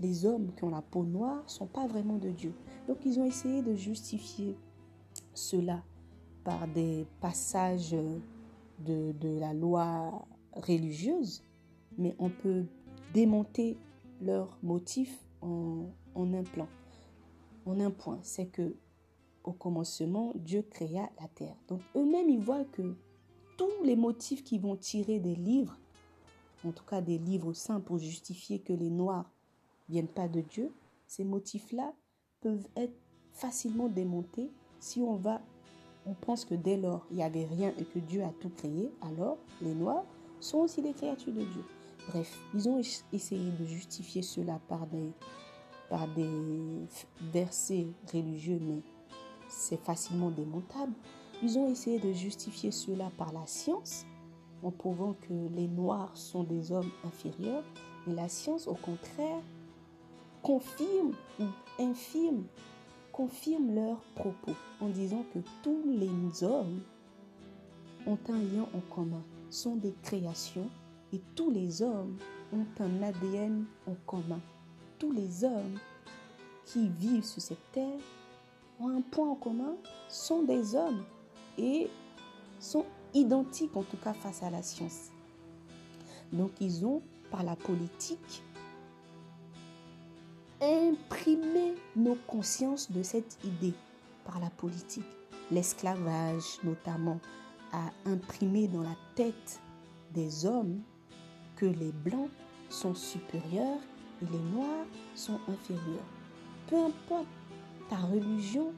les 0.00 0.26
hommes 0.26 0.52
qui 0.56 0.64
ont 0.64 0.70
la 0.70 0.82
peau 0.82 1.04
noire 1.04 1.42
sont 1.48 1.66
pas 1.66 1.86
vraiment 1.86 2.18
de 2.18 2.30
Dieu. 2.30 2.52
Donc 2.86 2.98
ils 3.04 3.18
ont 3.18 3.24
essayé 3.24 3.62
de 3.62 3.74
justifier 3.74 4.56
cela 5.34 5.82
par 6.44 6.66
des 6.68 7.06
passages 7.20 7.96
de, 8.80 9.12
de 9.12 9.38
la 9.38 9.52
loi 9.52 10.26
religieuse, 10.52 11.42
mais 11.96 12.14
on 12.18 12.30
peut 12.30 12.64
démonter 13.12 13.76
leur 14.20 14.58
motif 14.62 15.24
en, 15.40 15.86
un 16.16 16.42
plan, 16.42 16.68
en 17.66 17.78
un 17.80 17.90
point. 17.90 18.18
C'est 18.22 18.46
que 18.46 18.74
au 19.44 19.52
commencement, 19.52 20.32
Dieu 20.34 20.62
créa 20.62 21.08
la 21.20 21.28
terre. 21.28 21.56
Donc 21.68 21.80
eux-mêmes, 21.96 22.28
ils 22.28 22.40
voient 22.40 22.64
que 22.64 22.96
tous 23.56 23.82
les 23.84 23.96
motifs 23.96 24.44
qui 24.44 24.58
vont 24.58 24.76
tirer 24.76 25.20
des 25.20 25.34
livres, 25.34 25.78
en 26.64 26.72
tout 26.72 26.84
cas 26.84 27.00
des 27.00 27.18
livres 27.18 27.52
saints 27.52 27.80
pour 27.80 27.98
justifier 27.98 28.58
que 28.58 28.72
les 28.72 28.90
Noirs 28.90 29.30
viennent 29.88 30.08
pas 30.08 30.28
de 30.28 30.40
Dieu, 30.40 30.72
ces 31.06 31.24
motifs-là 31.24 31.94
peuvent 32.40 32.68
être 32.76 32.96
facilement 33.32 33.88
démontés 33.88 34.50
si 34.80 35.00
on 35.00 35.16
va, 35.16 35.40
on 36.08 36.14
pense 36.14 36.44
que 36.44 36.54
dès 36.54 36.76
lors 36.76 37.06
il 37.10 37.16
n'y 37.16 37.22
avait 37.22 37.44
rien 37.44 37.72
et 37.78 37.84
que 37.84 37.98
Dieu 37.98 38.22
a 38.22 38.32
tout 38.40 38.50
créé, 38.50 38.90
alors 39.02 39.36
les 39.60 39.74
Noirs 39.74 40.04
sont 40.40 40.58
aussi 40.58 40.80
des 40.80 40.92
créatures 40.92 41.32
de 41.32 41.44
Dieu. 41.44 41.64
Bref, 42.08 42.40
ils 42.54 42.68
ont 42.68 42.80
essayé 43.12 43.50
de 43.50 43.64
justifier 43.66 44.22
cela 44.22 44.58
par 44.68 44.86
des, 44.86 45.12
par 45.90 46.08
des 46.08 46.86
versets 47.32 47.88
religieux, 48.12 48.58
mais 48.62 48.80
c'est 49.48 49.80
facilement 49.80 50.30
démontable. 50.30 50.92
Ils 51.42 51.58
ont 51.58 51.70
essayé 51.70 51.98
de 51.98 52.12
justifier 52.12 52.70
cela 52.70 53.10
par 53.18 53.32
la 53.32 53.46
science, 53.46 54.06
en 54.62 54.70
prouvant 54.70 55.14
que 55.20 55.34
les 55.54 55.68
Noirs 55.68 56.16
sont 56.16 56.44
des 56.44 56.72
hommes 56.72 56.90
inférieurs, 57.04 57.64
mais 58.06 58.14
la 58.14 58.28
science, 58.28 58.66
au 58.66 58.74
contraire, 58.74 59.42
confirme 60.42 61.12
ou 61.38 61.44
infirme, 61.78 62.44
confirme 63.18 63.74
leurs 63.74 64.00
propos 64.14 64.54
en 64.80 64.90
disant 64.90 65.24
que 65.34 65.40
tous 65.64 65.82
les 65.88 66.44
hommes 66.44 66.80
ont 68.06 68.18
un 68.28 68.38
lien 68.38 68.68
en 68.72 68.94
commun, 68.94 69.24
sont 69.50 69.74
des 69.74 69.92
créations 70.04 70.70
et 71.12 71.20
tous 71.34 71.50
les 71.50 71.82
hommes 71.82 72.16
ont 72.52 72.64
un 72.78 73.02
ADN 73.02 73.64
en 73.88 73.94
commun. 74.06 74.38
Tous 75.00 75.10
les 75.10 75.42
hommes 75.42 75.80
qui 76.64 76.88
vivent 76.90 77.24
sur 77.24 77.42
cette 77.42 77.72
terre 77.72 77.98
ont 78.78 78.90
un 78.90 79.00
point 79.00 79.30
en 79.30 79.34
commun, 79.34 79.74
sont 80.08 80.44
des 80.44 80.76
hommes 80.76 81.02
et 81.58 81.90
sont 82.60 82.84
identiques 83.14 83.76
en 83.76 83.82
tout 83.82 83.96
cas 83.96 84.12
face 84.12 84.44
à 84.44 84.50
la 84.50 84.62
science. 84.62 85.08
Donc 86.32 86.52
ils 86.60 86.86
ont, 86.86 87.02
par 87.32 87.42
la 87.42 87.56
politique, 87.56 88.44
imprimé 90.60 91.74
nos 91.96 92.16
consciences 92.26 92.90
de 92.90 93.02
cette 93.02 93.38
idée, 93.44 93.74
par 94.24 94.40
la 94.40 94.50
politique. 94.50 95.04
L'esclavage 95.50 96.58
notamment 96.64 97.20
a 97.72 97.90
imprimé 98.06 98.68
dans 98.68 98.82
la 98.82 98.96
tête 99.14 99.60
des 100.12 100.46
hommes 100.46 100.80
que 101.56 101.66
les 101.66 101.92
blancs 101.92 102.30
sont 102.68 102.94
supérieurs 102.94 103.80
et 104.22 104.26
les 104.30 104.38
noirs 104.52 104.86
sont 105.14 105.38
inférieurs. 105.48 106.04
Peu 106.66 106.76
importe 106.76 107.26
ta 107.88 107.96
religion, 107.96 108.72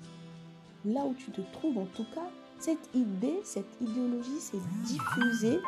là 0.84 1.04
où 1.04 1.14
tu 1.14 1.30
te 1.30 1.40
trouves 1.52 1.78
en 1.78 1.86
tout 1.86 2.06
cas, 2.14 2.30
cette 2.58 2.90
idée, 2.94 3.40
cette 3.42 3.80
idéologie 3.80 4.38
s'est 4.38 4.60
diffusée, 4.84 5.60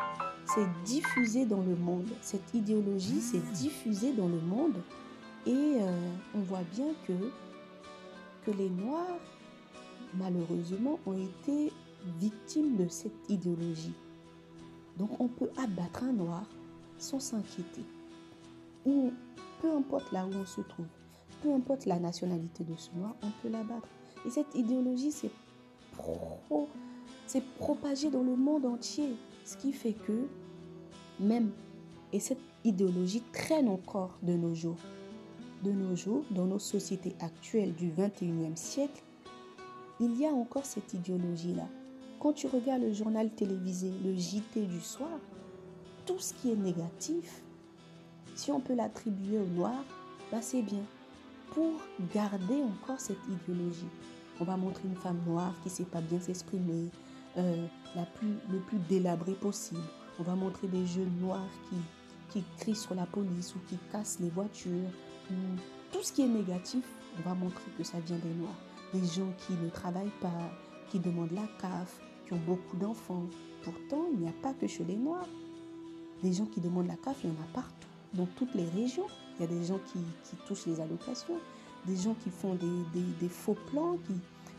s'est 0.45 0.67
diffusée 0.85 1.45
dans 1.45 1.61
le 1.61 1.75
monde. 1.75 2.07
Cette 2.21 2.53
idéologie 2.53 3.19
s'est 3.19 3.41
diffusée 3.53 4.13
dans 4.13 4.27
le 4.27 4.39
monde 4.39 4.75
et 5.45 5.77
euh, 5.81 6.09
on 6.35 6.39
voit 6.39 6.63
bien 6.73 6.93
que, 7.07 7.13
que 8.45 8.51
les 8.51 8.69
Noirs, 8.69 9.19
malheureusement, 10.15 10.99
ont 11.05 11.17
été 11.17 11.71
victimes 12.19 12.77
de 12.77 12.87
cette 12.87 13.29
idéologie. 13.29 13.93
Donc 14.97 15.19
on 15.19 15.27
peut 15.27 15.49
abattre 15.57 16.03
un 16.03 16.13
Noir 16.13 16.43
sans 16.97 17.19
s'inquiéter. 17.19 17.83
Ou 18.85 19.11
peu 19.61 19.71
importe 19.71 20.11
là 20.11 20.25
où 20.25 20.33
on 20.35 20.45
se 20.45 20.61
trouve, 20.61 20.87
peu 21.41 21.53
importe 21.53 21.85
la 21.85 21.99
nationalité 21.99 22.63
de 22.63 22.75
ce 22.75 22.89
Noir, 22.95 23.15
on 23.23 23.29
peut 23.41 23.49
l'abattre. 23.49 23.87
Et 24.25 24.29
cette 24.29 24.53
idéologie, 24.55 25.11
c'est 25.11 25.31
pro, 25.97 26.69
c'est 27.27 27.43
propagé 27.55 28.09
dans 28.09 28.23
le 28.23 28.35
monde 28.35 28.65
entier. 28.65 29.15
Ce 29.45 29.57
qui 29.57 29.73
fait 29.73 29.93
que 29.93 30.27
même, 31.19 31.51
et 32.13 32.19
cette 32.19 32.39
idéologie 32.63 33.23
traîne 33.33 33.67
encore 33.67 34.17
de 34.21 34.33
nos 34.33 34.53
jours. 34.53 34.77
De 35.63 35.71
nos 35.71 35.95
jours, 35.95 36.25
dans 36.29 36.43
nos 36.45 36.59
sociétés 36.59 37.15
actuelles 37.21 37.73
du 37.73 37.89
21e 37.89 38.57
siècle, 38.57 39.01
il 40.01 40.19
y 40.19 40.25
a 40.25 40.29
encore 40.29 40.65
cette 40.65 40.93
idéologie-là. 40.93 41.69
Quand 42.19 42.33
tu 42.33 42.47
regardes 42.47 42.81
le 42.81 42.91
journal 42.91 43.29
télévisé, 43.29 43.89
le 44.03 44.13
JT 44.13 44.65
du 44.65 44.81
soir, 44.81 45.17
tout 46.05 46.19
ce 46.19 46.33
qui 46.33 46.51
est 46.51 46.57
négatif, 46.57 47.43
si 48.35 48.51
on 48.51 48.59
peut 48.59 48.75
l'attribuer 48.75 49.37
au 49.37 49.45
noir, 49.45 49.85
bah 50.33 50.41
c'est 50.41 50.63
bien. 50.63 50.83
Pour 51.53 51.71
garder 52.13 52.61
encore 52.61 52.99
cette 52.99 53.25
idéologie. 53.29 53.87
On 54.41 54.43
va 54.43 54.57
montrer 54.57 54.89
une 54.89 54.97
femme 54.97 55.21
noire 55.25 55.53
qui 55.63 55.69
ne 55.69 55.73
sait 55.75 55.85
pas 55.85 56.01
bien 56.01 56.19
s'exprimer, 56.19 56.89
euh, 57.37 57.67
plus, 58.15 58.35
le 58.51 58.59
plus 58.59 58.79
délabrée 58.89 59.35
possible. 59.35 59.79
On 60.19 60.23
va 60.23 60.35
montrer 60.35 60.67
des 60.67 60.85
jeunes 60.85 61.15
noirs 61.21 61.47
qui 62.33 62.43
crient 62.57 62.75
sur 62.75 62.95
la 62.95 63.05
police 63.05 63.55
ou 63.55 63.59
qui 63.69 63.77
cassent 63.93 64.17
les 64.19 64.29
voitures. 64.29 64.89
Ou 65.33 65.57
tout 65.91 66.03
ce 66.03 66.13
qui 66.13 66.21
est 66.21 66.27
négatif, 66.27 66.83
on 67.17 67.27
va 67.27 67.35
montrer 67.35 67.71
que 67.77 67.83
ça 67.83 67.99
vient 67.99 68.17
des 68.17 68.33
noirs. 68.33 68.59
Des 68.93 69.05
gens 69.05 69.31
qui 69.39 69.53
ne 69.53 69.69
travaillent 69.69 70.19
pas, 70.21 70.51
qui 70.89 70.99
demandent 70.99 71.31
la 71.31 71.47
CAF, 71.59 71.99
qui 72.25 72.33
ont 72.33 72.41
beaucoup 72.45 72.77
d'enfants. 72.77 73.25
Pourtant, 73.63 74.05
il 74.13 74.19
n'y 74.19 74.27
a 74.27 74.33
pas 74.41 74.53
que 74.53 74.67
chez 74.67 74.83
les 74.83 74.97
noirs. 74.97 75.27
Des 76.21 76.33
gens 76.33 76.45
qui 76.45 76.61
demandent 76.61 76.87
la 76.87 76.97
CAF, 76.97 77.17
il 77.23 77.29
y 77.29 77.33
en 77.33 77.41
a 77.41 77.53
partout. 77.53 77.87
Dans 78.13 78.27
toutes 78.35 78.53
les 78.53 78.65
régions, 78.65 79.07
il 79.35 79.41
y 79.41 79.45
a 79.45 79.47
des 79.47 79.65
gens 79.65 79.79
qui, 79.91 79.99
touchent 80.47 80.67
les 80.67 80.79
allocations, 80.79 81.39
des 81.85 81.95
gens 81.97 82.15
qui 82.23 82.29
font 82.29 82.55
des, 82.55 83.29
faux 83.29 83.57
plans, 83.71 83.97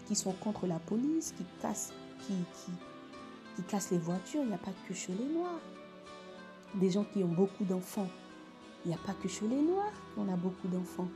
qui, 0.09 0.17
sont 0.17 0.33
contre 0.33 0.67
la 0.67 0.79
police, 0.81 1.33
qui 1.37 1.45
cassent 1.61 1.93
les 3.93 3.99
voitures. 3.99 4.43
Il 4.43 4.49
n'y 4.49 4.55
a 4.55 4.59
pas 4.59 4.73
que 4.89 4.95
chez 4.95 5.13
les 5.13 5.33
Noirs. 5.33 5.61
Des 6.75 6.91
gens 6.91 7.05
qui 7.13 7.23
ont 7.23 7.29
beaucoup 7.29 7.65
d'enfants. 7.65 8.09
Il 8.85 8.89
n'y 8.89 8.95
a 8.95 8.99
pas 8.99 9.15
que 9.15 9.29
chez 9.29 9.49
les 9.49 9.63
Noirs 9.63 9.93
qu'on 10.15 10.29
a 10.33 10.37
beaucoup 10.37 10.69
d'enfants. 10.69 11.09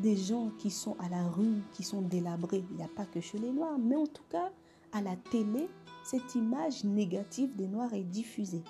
Des 0.00 0.16
gens 0.16 0.50
qui 0.58 0.70
sont 0.70 0.96
à 0.98 1.08
la 1.08 1.22
rue, 1.28 1.62
qui 1.72 1.82
sont 1.82 2.02
délabrés. 2.02 2.64
Il 2.70 2.76
n'y 2.76 2.82
a 2.82 2.88
pas 2.88 3.04
que 3.04 3.20
chez 3.20 3.38
les 3.38 3.50
Noirs. 3.50 3.78
Mais 3.78 3.96
en 3.96 4.06
tout 4.06 4.24
cas, 4.30 4.50
à 4.92 5.00
la 5.02 5.16
télé, 5.16 5.68
cette 6.02 6.34
image 6.34 6.84
négative 6.84 7.54
des 7.54 7.68
Noirs 7.68 7.92
est 7.92 8.02
diffusée. 8.02 8.62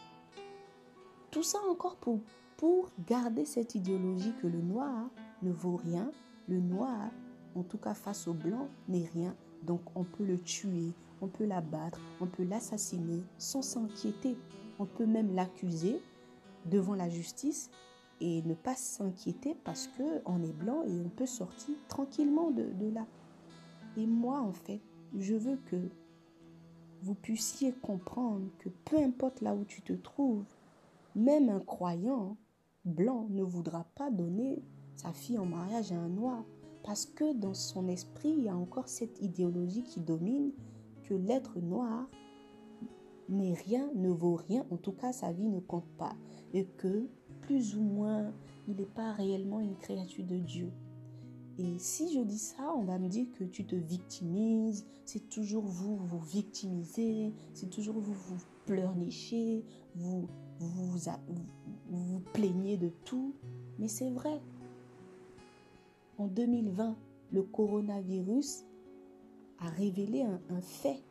Tout 1.30 1.42
ça 1.42 1.58
encore 1.70 1.97
pour, 1.97 2.20
pour 2.56 2.90
garder 3.06 3.44
cette 3.44 3.75
idéologie 3.75 4.32
que 4.42 4.47
le 4.47 4.61
noir 4.61 5.08
ne 5.42 5.52
vaut 5.52 5.76
rien, 5.76 6.11
le 6.49 6.58
noir, 6.58 7.11
en 7.54 7.62
tout 7.62 7.78
cas 7.78 7.94
face 7.94 8.26
au 8.26 8.32
blanc, 8.32 8.68
n'est 8.88 9.08
rien, 9.14 9.37
donc 9.62 9.80
on 9.94 10.04
peut 10.04 10.25
le 10.25 10.38
tuer, 10.38 10.92
on 11.20 11.28
peut 11.28 11.44
l'abattre, 11.44 12.00
on 12.20 12.26
peut 12.26 12.44
l'assassiner 12.44 13.23
sans 13.38 13.62
s'inquiéter. 13.62 14.37
On 14.78 14.87
peut 14.87 15.06
même 15.06 15.35
l'accuser 15.35 16.00
devant 16.67 16.95
la 16.95 17.09
justice 17.09 17.71
et 18.21 18.43
ne 18.43 18.55
pas 18.55 18.75
s'inquiéter 18.75 19.57
parce 19.65 19.87
que 19.88 20.23
on 20.27 20.43
est 20.43 20.53
blanc 20.53 20.83
et 20.85 21.00
on 21.00 21.09
peut 21.09 21.27
sortir 21.27 21.75
tranquillement 21.88 22.50
de, 22.50 22.65
de 22.65 22.93
là. 22.93 23.07
Et 23.97 24.07
moi, 24.07 24.41
en 24.41 24.53
fait, 24.53 24.81
je 25.17 25.35
veux 25.35 25.57
que 25.67 25.88
vous 27.03 27.15
puissiez 27.15 27.73
comprendre 27.73 28.47
que 28.59 28.69
peu 28.69 28.97
importe 28.99 29.41
là 29.41 29.55
où 29.55 29.65
tu 29.65 29.83
te 29.83 29.93
trouves, 29.93 30.45
même 31.15 31.49
un 31.49 31.61
croyant 31.61 32.37
blanc 32.85 33.27
ne 33.31 33.43
voudra 33.43 33.85
pas 33.95 34.11
donner 34.11 34.62
sa 34.97 35.12
fille 35.12 35.38
en 35.38 35.47
mariage 35.47 35.93
à 35.93 35.97
un 35.97 36.09
noir. 36.09 36.45
Parce 36.83 37.07
que 37.07 37.33
dans 37.35 37.55
son 37.55 37.88
esprit, 37.88 38.31
il 38.31 38.45
y 38.45 38.49
a 38.49 38.57
encore 38.57 38.88
cette 38.88 39.21
idéologie 39.21 39.83
qui 39.83 40.00
domine 40.00 40.53
que 41.05 41.15
l'être 41.15 41.59
noir 41.59 42.09
n'est 43.29 43.55
rien, 43.55 43.91
ne 43.95 44.09
vaut 44.09 44.37
rien, 44.37 44.65
en 44.71 44.77
tout 44.77 44.93
cas 44.93 45.12
sa 45.12 45.33
vie 45.33 45.49
ne 45.49 45.61
compte 45.61 45.88
pas. 45.99 46.15
Et 46.55 46.64
que 46.64 47.09
plus 47.43 47.76
ou 47.76 47.83
moins, 47.83 48.33
il 48.69 48.76
n'est 48.76 48.85
pas 48.85 49.12
réellement 49.12 49.61
une 49.61 49.76
créature 49.76 50.25
de 50.25 50.37
Dieu. 50.37 50.71
Et 51.59 51.78
si 51.78 52.14
je 52.14 52.21
dis 52.21 52.38
ça, 52.38 52.73
on 52.76 52.85
va 52.85 52.99
me 52.99 53.09
dire 53.09 53.26
que 53.37 53.43
tu 53.43 53.64
te 53.64 53.75
victimises, 53.75 54.87
c'est 55.05 55.28
toujours 55.28 55.64
vous 55.64 55.97
vous 55.97 56.21
victimisez, 56.21 57.33
c'est 57.52 57.69
toujours 57.69 57.99
vous 57.99 58.12
vous 58.12 58.37
pleurnichez, 58.64 59.64
vous 59.97 60.28
vous, 60.61 60.99
vous 61.88 62.05
vous 62.05 62.21
plaignez 62.33 62.76
de 62.76 62.90
tout. 63.05 63.35
Mais 63.78 63.88
c'est 63.88 64.11
vrai. 64.11 64.40
En 66.17 66.28
2020, 66.28 66.97
le 67.33 67.43
coronavirus 67.43 68.64
a 69.59 69.69
révélé 69.71 70.23
un, 70.23 70.40
un 70.50 70.61
fait 70.61 71.02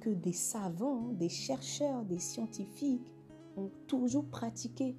que 0.00 0.10
des 0.10 0.32
savants, 0.32 1.08
des 1.12 1.28
chercheurs, 1.28 2.04
des 2.04 2.18
scientifiques 2.18 3.13
toujours 3.86 4.26
pratiqué. 4.26 4.96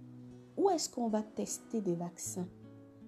Où 0.57 0.69
est-ce 0.69 0.89
qu'on 0.89 1.09
va 1.09 1.21
tester 1.21 1.81
des 1.81 1.95
vaccins? 1.95 2.47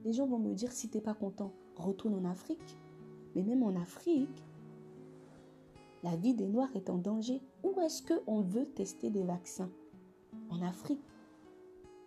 Les 0.04 0.14
gens 0.14 0.28
vont 0.28 0.40
me 0.40 0.54
dire 0.54 0.72
si 0.72 0.90
tu 0.90 0.98
n'es 0.98 1.04
pas 1.04 1.14
content, 1.14 1.54
retourne 1.76 2.16
en 2.16 2.30
Afrique. 2.30 2.78
Mais 3.36 3.44
même 3.44 3.64
en 3.64 3.76
Afrique, 3.76 4.44
la 6.04 6.16
vie 6.16 6.34
des 6.34 6.48
Noirs 6.48 6.76
est 6.76 6.90
en 6.90 6.98
danger. 6.98 7.42
Où 7.64 7.80
est-ce 7.82 8.04
qu'on 8.04 8.42
veut 8.42 8.66
tester 8.66 9.10
des 9.10 9.24
vaccins? 9.24 9.70
En 10.50 10.62
Afrique, 10.62 11.02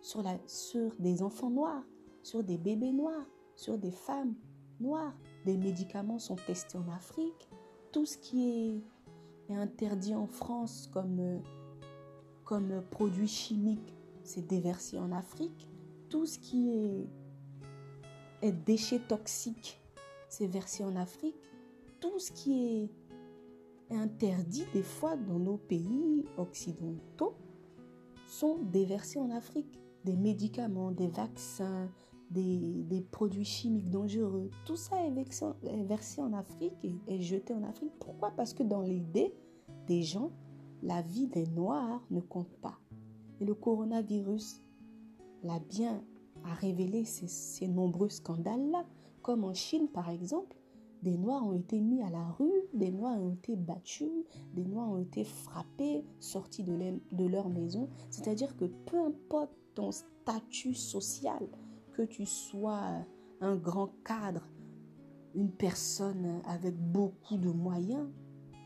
sur, 0.01 0.23
la, 0.23 0.37
sur 0.47 0.95
des 0.99 1.21
enfants 1.21 1.49
noirs, 1.49 1.83
sur 2.23 2.43
des 2.43 2.57
bébés 2.57 2.91
noirs, 2.91 3.25
sur 3.55 3.77
des 3.77 3.91
femmes 3.91 4.33
noires. 4.79 5.13
Des 5.45 5.57
médicaments 5.57 6.19
sont 6.19 6.35
testés 6.35 6.77
en 6.77 6.87
Afrique. 6.91 7.49
Tout 7.91 8.05
ce 8.05 8.17
qui 8.17 8.49
est, 8.49 9.53
est 9.53 9.55
interdit 9.55 10.15
en 10.15 10.27
France 10.27 10.89
comme, 10.91 11.41
comme 12.51 12.83
produit 12.91 13.29
chimique, 13.29 13.95
c'est 14.25 14.45
déversé 14.45 14.99
en 14.99 15.13
Afrique. 15.13 15.69
Tout 16.09 16.25
ce 16.25 16.37
qui 16.37 16.69
est 16.69 17.07
et 18.41 18.51
déchets 18.51 18.99
toxiques, 18.99 19.79
c'est 20.27 20.47
versé 20.47 20.83
en 20.83 20.97
Afrique. 20.97 21.37
Tout 22.01 22.19
ce 22.19 22.29
qui 22.33 22.89
est 23.89 23.95
interdit 23.95 24.65
des 24.73 24.83
fois 24.83 25.15
dans 25.15 25.39
nos 25.39 25.55
pays 25.55 26.25
occidentaux 26.35 27.35
sont 28.27 28.57
déversés 28.63 29.19
en 29.19 29.31
Afrique. 29.31 29.79
Des 30.03 30.17
médicaments, 30.17 30.91
des 30.91 31.07
vaccins, 31.07 31.89
des, 32.31 33.05
produits 33.11 33.45
chimiques 33.45 33.89
dangereux, 33.89 34.49
tout 34.65 34.75
ça 34.75 34.97
est 35.05 35.11
versé, 35.85 36.19
est 36.19 36.21
en 36.21 36.33
Afrique 36.33 36.83
et 36.83 36.97
est 37.07 37.21
jeté 37.21 37.53
en 37.53 37.63
Afrique. 37.63 37.93
Pourquoi? 37.97 38.31
Parce 38.31 38.53
que 38.53 38.63
dans 38.63 38.81
l'idée 38.81 39.33
des 39.87 40.01
gens, 40.01 40.33
la 40.83 41.01
vie 41.01 41.27
des 41.27 41.47
Noirs 41.47 42.01
ne 42.09 42.21
compte 42.21 42.53
pas. 42.61 42.79
Et 43.39 43.45
le 43.45 43.53
coronavirus 43.53 44.61
l'a 45.43 45.59
bien 45.59 46.03
a 46.43 46.53
révélé 46.53 47.05
ces, 47.05 47.67
nombreux 47.67 48.09
scandales-là, 48.09 48.85
comme 49.21 49.43
en 49.43 49.53
Chine 49.53 49.87
par 49.87 50.09
exemple. 50.09 50.57
Des 51.03 51.17
Noirs 51.17 51.45
ont 51.47 51.53
été 51.53 51.79
mis 51.81 52.01
à 52.03 52.09
la 52.11 52.23
rue, 52.39 52.53
des 52.73 52.91
Noirs 52.91 53.19
ont 53.19 53.31
été 53.31 53.55
battus, 53.55 54.11
des 54.53 54.65
Noirs 54.65 54.89
ont 54.89 54.99
été 54.99 55.23
frappés, 55.23 56.05
sortis 56.19 56.63
de, 56.63 56.77
de 57.11 57.25
leur 57.25 57.49
maison. 57.49 57.89
C'est-à-dire 58.11 58.55
que 58.55 58.65
peu 58.65 58.99
importe 58.99 59.51
ton 59.73 59.91
statut 59.91 60.75
social, 60.75 61.47
que 61.93 62.03
tu 62.03 62.25
sois 62.25 63.03
un 63.39 63.55
grand 63.55 63.89
cadre, 64.03 64.47
une 65.33 65.49
personne 65.49 66.41
avec 66.45 66.75
beaucoup 66.77 67.37
de 67.37 67.49
moyens, 67.49 68.07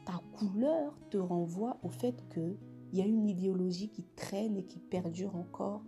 ta 0.05 0.21
couleur 0.37 0.97
te 1.09 1.17
renvoie 1.17 1.77
au 1.83 1.89
fait 1.89 2.23
qu'il 2.29 2.57
y 2.93 3.01
a 3.01 3.05
une 3.05 3.27
idéologie 3.27 3.89
qui 3.89 4.03
traîne 4.15 4.57
et 4.57 4.63
qui 4.63 4.79
perdure 4.79 5.35
encore 5.35 5.83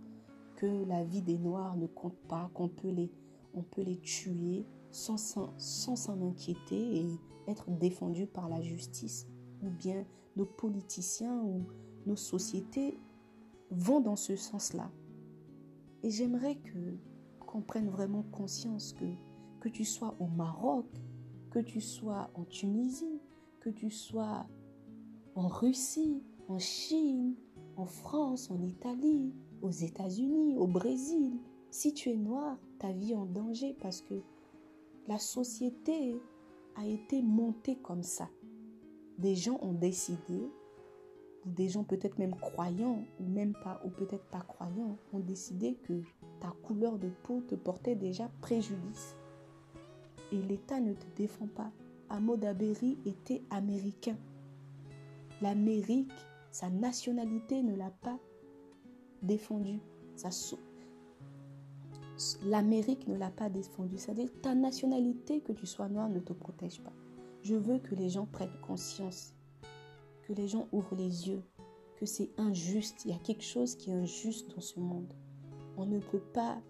que 0.56 0.84
la 0.84 1.04
vie 1.04 1.22
des 1.22 1.38
Noirs 1.38 1.76
ne 1.76 1.86
compte 1.86 2.18
pas, 2.28 2.50
qu'on 2.52 2.68
peut 2.68 2.90
les, 2.90 3.10
on 3.54 3.62
peut 3.62 3.82
les 3.82 3.98
tuer 3.98 4.66
sans 4.90 5.16
s'en 5.16 6.22
inquiéter 6.22 6.96
et 6.96 7.20
être 7.46 7.70
défendu 7.70 8.26
par 8.26 8.48
la 8.48 8.60
justice. 8.60 9.28
Ou 9.62 9.70
bien 9.70 10.04
nos 10.36 10.46
politiciens 10.46 11.40
ou 11.40 11.64
nos 12.06 12.16
sociétés 12.16 12.98
vont 13.70 14.00
dans 14.00 14.16
ce 14.16 14.34
sens-là. 14.36 14.90
Et 16.02 16.10
j'aimerais 16.10 16.56
que 16.56 16.96
qu'on 17.40 17.62
prenne 17.62 17.88
vraiment 17.88 18.24
conscience 18.30 18.92
que 18.92 19.06
que 19.60 19.68
tu 19.68 19.84
sois 19.84 20.14
au 20.20 20.26
Maroc, 20.26 20.86
que 21.50 21.58
tu 21.58 21.80
sois 21.80 22.30
en 22.34 22.44
Tunisie, 22.44 23.20
que 23.68 23.78
tu 23.78 23.90
sois 23.90 24.46
en 25.34 25.46
Russie, 25.46 26.22
en 26.48 26.58
Chine, 26.58 27.34
en 27.76 27.84
France, 27.84 28.50
en 28.50 28.62
Italie, 28.62 29.34
aux 29.60 29.70
États-Unis, 29.70 30.56
au 30.56 30.66
Brésil. 30.66 31.38
Si 31.70 31.92
tu 31.92 32.10
es 32.10 32.16
noir, 32.16 32.58
ta 32.78 32.92
vie 32.92 33.12
est 33.12 33.16
en 33.16 33.26
danger 33.26 33.76
parce 33.80 34.00
que 34.00 34.14
la 35.06 35.18
société 35.18 36.18
a 36.76 36.86
été 36.86 37.20
montée 37.20 37.76
comme 37.76 38.02
ça. 38.02 38.30
Des 39.18 39.34
gens 39.34 39.58
ont 39.60 39.74
décidé, 39.74 40.50
ou 41.44 41.50
des 41.50 41.68
gens 41.68 41.84
peut-être 41.84 42.18
même 42.18 42.36
croyants, 42.36 43.04
ou 43.20 43.24
même 43.24 43.52
pas, 43.52 43.82
ou 43.84 43.90
peut-être 43.90 44.24
pas 44.30 44.40
croyants, 44.40 44.96
ont 45.12 45.20
décidé 45.20 45.74
que 45.74 46.00
ta 46.40 46.54
couleur 46.62 46.98
de 46.98 47.10
peau 47.24 47.42
te 47.42 47.54
portait 47.54 47.96
déjà 47.96 48.30
préjudice. 48.40 49.14
Et 50.32 50.40
l'État 50.40 50.80
ne 50.80 50.94
te 50.94 51.06
défend 51.16 51.48
pas. 51.48 51.70
Ahmaud 52.10 52.44
Aberi 52.44 52.98
était 53.04 53.42
américain. 53.50 54.16
L'Amérique, 55.40 56.12
sa 56.50 56.70
nationalité 56.70 57.62
ne 57.62 57.76
l'a 57.76 57.90
pas 57.90 58.18
défendu. 59.22 59.80
L'Amérique 62.44 63.06
ne 63.06 63.16
l'a 63.16 63.30
pas 63.30 63.48
défendu. 63.48 63.98
C'est-à-dire 63.98 64.30
ta 64.42 64.54
nationalité, 64.54 65.40
que 65.40 65.52
tu 65.52 65.66
sois 65.66 65.88
noir, 65.88 66.08
ne 66.08 66.18
te 66.18 66.32
protège 66.32 66.82
pas. 66.82 66.92
Je 67.42 67.54
veux 67.54 67.78
que 67.78 67.94
les 67.94 68.10
gens 68.10 68.26
prennent 68.26 68.58
conscience, 68.66 69.34
que 70.24 70.32
les 70.32 70.48
gens 70.48 70.68
ouvrent 70.72 70.96
les 70.96 71.28
yeux, 71.28 71.42
que 71.96 72.06
c'est 72.06 72.30
injuste. 72.38 73.04
Il 73.04 73.12
y 73.12 73.14
a 73.14 73.18
quelque 73.18 73.44
chose 73.44 73.76
qui 73.76 73.90
est 73.90 73.94
injuste 73.94 74.54
dans 74.54 74.60
ce 74.60 74.80
monde. 74.80 75.12
On 75.76 75.86
ne 75.86 76.00
peut 76.00 76.22
pas 76.32 76.60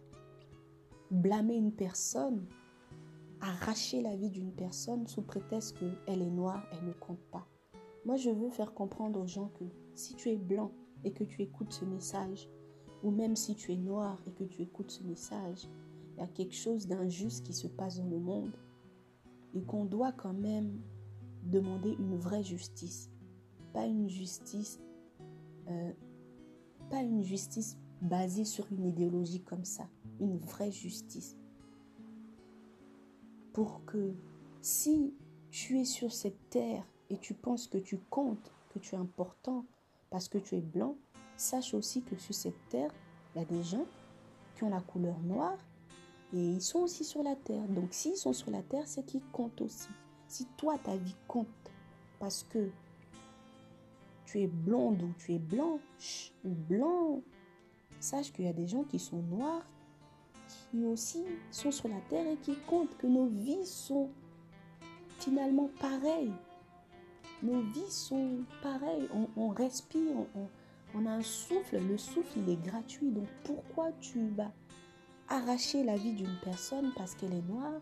blâmer 1.10 1.56
une 1.56 1.72
personne, 1.72 2.44
arracher 3.40 4.02
la 4.02 4.16
vie 4.16 4.30
d'une 4.30 4.52
personne 4.52 5.06
sous 5.06 5.22
prétexte 5.22 5.76
qu'elle 5.78 6.22
est 6.22 6.30
noire, 6.30 6.66
elle 6.72 6.86
ne 6.86 6.92
compte 6.92 7.22
pas. 7.30 7.46
Moi, 8.04 8.16
je 8.16 8.30
veux 8.30 8.50
faire 8.50 8.74
comprendre 8.74 9.20
aux 9.20 9.26
gens 9.26 9.50
que 9.58 9.64
si 9.94 10.14
tu 10.14 10.30
es 10.30 10.36
blanc, 10.36 10.72
et 11.04 11.12
que 11.12 11.24
tu 11.24 11.42
écoutes 11.42 11.72
ce 11.72 11.84
message, 11.84 12.48
ou 13.02 13.10
même 13.10 13.36
si 13.36 13.54
tu 13.54 13.72
es 13.72 13.76
noir 13.76 14.20
et 14.26 14.32
que 14.32 14.44
tu 14.44 14.62
écoutes 14.62 14.90
ce 14.90 15.02
message, 15.04 15.68
il 16.14 16.20
y 16.20 16.22
a 16.22 16.26
quelque 16.26 16.54
chose 16.54 16.86
d'injuste 16.86 17.46
qui 17.46 17.52
se 17.52 17.68
passe 17.68 17.98
dans 17.98 18.08
le 18.08 18.18
monde 18.18 18.56
et 19.54 19.62
qu'on 19.62 19.84
doit 19.84 20.12
quand 20.12 20.32
même 20.32 20.80
demander 21.44 21.94
une 21.98 22.16
vraie 22.16 22.42
justice, 22.42 23.10
pas 23.72 23.86
une 23.86 24.08
justice, 24.08 24.80
euh, 25.68 25.92
pas 26.90 27.02
une 27.02 27.22
justice 27.22 27.78
basée 28.02 28.44
sur 28.44 28.66
une 28.72 28.86
idéologie 28.86 29.42
comme 29.42 29.64
ça, 29.64 29.88
une 30.20 30.38
vraie 30.38 30.72
justice. 30.72 31.36
Pour 33.52 33.84
que 33.84 34.14
si 34.60 35.14
tu 35.50 35.78
es 35.78 35.84
sur 35.84 36.12
cette 36.12 36.50
terre 36.50 36.84
et 37.10 37.18
tu 37.18 37.34
penses 37.34 37.66
que 37.66 37.78
tu 37.78 37.98
comptes, 38.10 38.52
que 38.72 38.78
tu 38.78 38.94
es 38.94 38.98
important, 38.98 39.64
parce 40.10 40.28
que 40.28 40.38
tu 40.38 40.56
es 40.56 40.60
blanc, 40.60 40.96
sache 41.36 41.74
aussi 41.74 42.02
que 42.02 42.16
sur 42.16 42.34
cette 42.34 42.68
terre, 42.68 42.90
il 43.34 43.40
y 43.40 43.42
a 43.42 43.46
des 43.46 43.62
gens 43.62 43.86
qui 44.54 44.64
ont 44.64 44.70
la 44.70 44.80
couleur 44.80 45.18
noire 45.20 45.58
et 46.32 46.38
ils 46.38 46.62
sont 46.62 46.80
aussi 46.80 47.04
sur 47.04 47.22
la 47.22 47.36
terre. 47.36 47.66
Donc 47.68 47.88
s'ils 47.92 48.16
sont 48.16 48.32
sur 48.32 48.50
la 48.50 48.62
terre, 48.62 48.86
c'est 48.86 49.04
qu'ils 49.04 49.24
comptent 49.32 49.60
aussi. 49.60 49.88
Si 50.26 50.46
toi, 50.56 50.76
ta 50.78 50.96
vie 50.96 51.16
compte 51.26 51.46
parce 52.18 52.42
que 52.42 52.70
tu 54.26 54.40
es 54.40 54.46
blonde 54.46 55.02
ou 55.02 55.12
tu 55.18 55.34
es 55.34 55.38
blanche 55.38 56.32
ou 56.44 56.50
blanc, 56.50 57.22
sache 58.00 58.32
qu'il 58.32 58.44
y 58.44 58.48
a 58.48 58.52
des 58.52 58.66
gens 58.66 58.84
qui 58.84 58.98
sont 58.98 59.22
noirs 59.22 59.64
qui 60.48 60.84
aussi 60.84 61.24
sont 61.50 61.70
sur 61.70 61.88
la 61.88 62.00
terre 62.08 62.26
et 62.26 62.36
qui 62.36 62.56
comptent 62.66 62.96
que 62.98 63.06
nos 63.06 63.26
vies 63.26 63.66
sont 63.66 64.10
finalement 65.18 65.70
pareilles 65.80 66.32
nos 67.42 67.60
vies 67.60 67.90
sont 67.90 68.44
pareilles. 68.62 69.08
On, 69.36 69.48
respire, 69.50 70.14
On 70.94 71.06
a 71.06 71.10
un 71.10 71.22
souffle, 71.22 71.78
le 71.78 71.98
souffle 71.98 72.38
il 72.38 72.50
est 72.50 72.62
gratuit. 72.62 73.10
Donc 73.10 73.28
pourquoi 73.44 73.92
tu 74.00 74.28
vas 74.30 74.52
arracher 75.28 75.84
la 75.84 75.96
vie 75.96 76.14
d'une 76.14 76.36
personne 76.42 76.92
parce 76.96 77.14
qu'elle 77.14 77.34
est 77.34 77.48
noire 77.48 77.80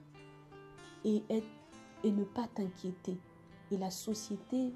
et, 1.04 1.22
et 1.30 2.10
ne 2.10 2.24
pas 2.24 2.46
t'inquiéter? 2.54 3.16
Et 3.70 3.78
la 3.78 3.90
société 3.90 4.72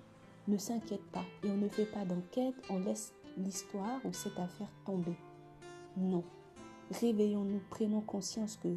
ne 0.48 0.57
s'inquiète 0.57 1.05
pas 1.12 1.24
et 1.44 1.50
on 1.50 1.57
ne 1.57 1.68
fait 1.68 1.85
pas 1.85 2.05
d'enquête, 2.05 2.55
on 2.70 2.81
laisse 2.81 3.12
l'histoire 3.37 4.00
ou 4.05 4.12
cette 4.12 4.38
affaire 4.38 4.70
tomber. 4.85 5.16
Non. 5.96 6.24
Réveillons-nous, 6.90 7.61
prenons 7.70 8.00
conscience 8.00 8.59
que 8.62 8.68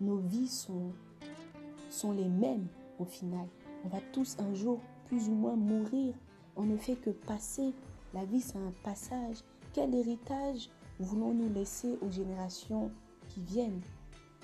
nos 0.00 0.16
vies 0.16 0.48
sont, 0.48 0.92
sont 1.90 2.12
les 2.12 2.28
mêmes 2.28 2.66
au 2.98 3.04
final. 3.04 3.46
On 3.84 3.88
va 3.88 3.98
tous 4.12 4.36
un 4.38 4.54
jour 4.54 4.80
plus 5.06 5.28
ou 5.28 5.32
moins 5.32 5.56
mourir. 5.56 6.14
On 6.56 6.64
ne 6.64 6.76
fait 6.76 6.96
que 6.96 7.10
passer. 7.10 7.72
La 8.14 8.24
vie, 8.24 8.40
c'est 8.40 8.58
un 8.58 8.72
passage. 8.82 9.36
Quel 9.74 9.94
héritage 9.94 10.70
voulons-nous 10.98 11.52
laisser 11.52 11.98
aux 12.00 12.10
générations 12.10 12.90
qui 13.28 13.40
viennent? 13.40 13.82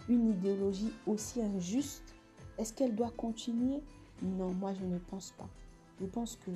Une 0.09 0.31
idéologie 0.31 0.93
aussi 1.07 1.41
injuste? 1.41 2.15
Est-ce 2.59 2.73
qu'elle 2.75 2.95
doit 2.95 3.13
continuer? 3.17 3.81
Non, 4.23 4.51
moi 4.53 4.75
je 4.75 4.85
ne 4.85 4.99
pense 4.99 5.33
pas. 5.39 5.49
Je 6.01 6.07
pense 6.07 6.37
que 6.37 6.51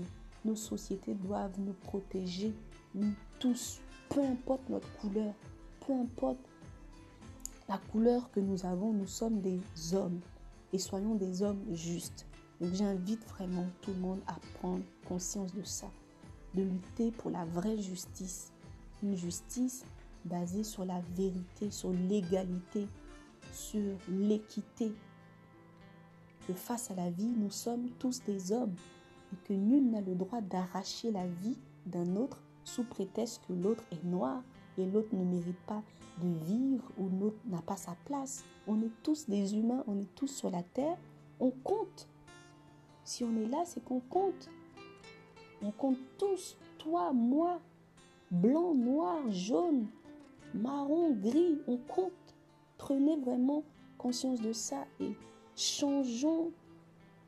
nos 0.44 0.54
sociétés 0.54 1.14
doivent 1.14 1.58
nous 1.58 1.72
protéger, 1.72 2.52
nous 2.94 3.12
tous, 3.38 3.80
peu 4.10 4.20
importe 4.20 4.68
notre 4.68 4.90
couleur, 4.98 5.32
peu 5.86 5.92
importe 5.92 6.38
la 7.68 7.78
couleur 7.78 8.30
que 8.32 8.40
nous 8.40 8.66
avons, 8.66 8.92
nous 8.92 9.06
sommes 9.06 9.40
des 9.40 9.60
hommes 9.94 10.20
et 10.72 10.78
soyons 10.78 11.14
des 11.14 11.42
hommes 11.42 11.62
justes. 11.72 12.26
Donc 12.60 12.74
j'invite 12.74 13.24
vraiment 13.28 13.66
tout 13.82 13.92
le 13.92 14.00
monde 14.00 14.20
à 14.26 14.36
prendre 14.58 14.82
conscience 15.06 15.54
de 15.54 15.62
ça, 15.62 15.86
de 16.54 16.62
lutter 16.62 17.10
pour 17.12 17.30
la 17.30 17.44
vraie 17.44 17.78
justice, 17.78 18.52
une 19.02 19.16
justice 19.16 19.84
basée 20.24 20.64
sur 20.64 20.84
la 20.84 21.00
vérité, 21.16 21.70
sur 21.70 21.92
l'égalité, 21.92 22.88
sur 23.52 23.96
l'équité. 24.08 24.92
Que 26.46 26.54
face 26.54 26.90
à 26.90 26.94
la 26.94 27.10
vie, 27.10 27.32
nous 27.36 27.50
sommes 27.50 27.90
tous 27.98 28.22
des 28.24 28.52
hommes 28.52 28.74
et 29.32 29.48
que 29.48 29.52
nul 29.52 29.90
n'a 29.90 30.00
le 30.00 30.14
droit 30.14 30.40
d'arracher 30.40 31.10
la 31.10 31.26
vie 31.26 31.58
d'un 31.84 32.16
autre 32.16 32.40
sous 32.64 32.84
prétexte 32.84 33.42
que 33.46 33.52
l'autre 33.52 33.84
est 33.92 34.04
noir 34.04 34.42
et 34.78 34.86
l'autre 34.86 35.14
ne 35.14 35.24
mérite 35.24 35.60
pas 35.66 35.82
de 36.22 36.28
vivre 36.44 36.84
ou 36.98 37.08
l'autre 37.08 37.38
n'a 37.46 37.62
pas 37.62 37.76
sa 37.76 37.96
place. 38.04 38.44
On 38.66 38.80
est 38.80 38.92
tous 39.02 39.28
des 39.28 39.56
humains, 39.56 39.84
on 39.86 39.98
est 39.98 40.14
tous 40.14 40.28
sur 40.28 40.50
la 40.50 40.62
terre, 40.62 40.96
on 41.40 41.50
compte. 41.50 42.08
Si 43.04 43.24
on 43.24 43.36
est 43.36 43.46
là, 43.46 43.62
c'est 43.64 43.84
qu'on 43.84 44.00
compte. 44.00 44.48
On 45.62 45.70
compte 45.70 45.98
tous, 46.18 46.56
toi, 46.78 47.12
moi, 47.12 47.60
blanc, 48.30 48.74
noir, 48.74 49.30
jaune, 49.30 49.86
marron, 50.54 51.12
gris, 51.12 51.58
on 51.66 51.76
compte. 51.76 52.12
Prenez 52.78 53.16
vraiment 53.16 53.64
conscience 53.98 54.40
de 54.40 54.52
ça 54.52 54.84
et 55.00 55.16
changeons 55.54 56.52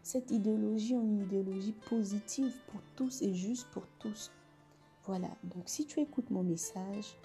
cette 0.02 0.30
idéologie 0.30 0.96
en 0.96 1.02
une 1.02 1.22
idéologie 1.22 1.74
positive 1.88 2.54
pour 2.68 2.80
tous 2.96 3.22
et 3.22 3.34
juste 3.34 3.66
pour 3.72 3.86
tous. 3.98 4.30
Voilà, 5.04 5.28
donc 5.44 5.64
si 5.66 5.86
tu 5.86 6.00
écoutes 6.00 6.30
mon 6.30 6.42
message, 6.42 7.16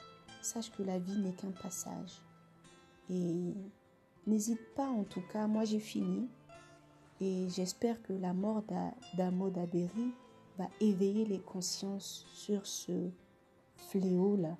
sache 0.44 0.72
que 0.72 0.84
la 0.84 1.00
vie 1.00 1.18
n'est 1.18 1.34
qu'un 1.34 1.52
passage. 1.52 2.22
Et 3.10 3.54
n'hésite 4.28 4.74
pas 4.76 4.88
en 4.88 5.04
tout 5.04 5.24
cas, 5.32 5.48
moi 5.48 5.66
j'ai 5.66 5.80
fini. 5.80 6.28
Et 7.22 7.48
j'espère 7.50 8.02
que 8.02 8.14
la 8.14 8.34
mort 8.34 8.64
d'Amo 9.16 9.50
Daberi 9.50 10.12
va 10.58 10.68
éveiller 10.82 11.26
les 11.26 11.40
consciences 11.40 12.26
sur 12.34 12.66
ce 12.66 13.10
fléau-là 13.78 14.58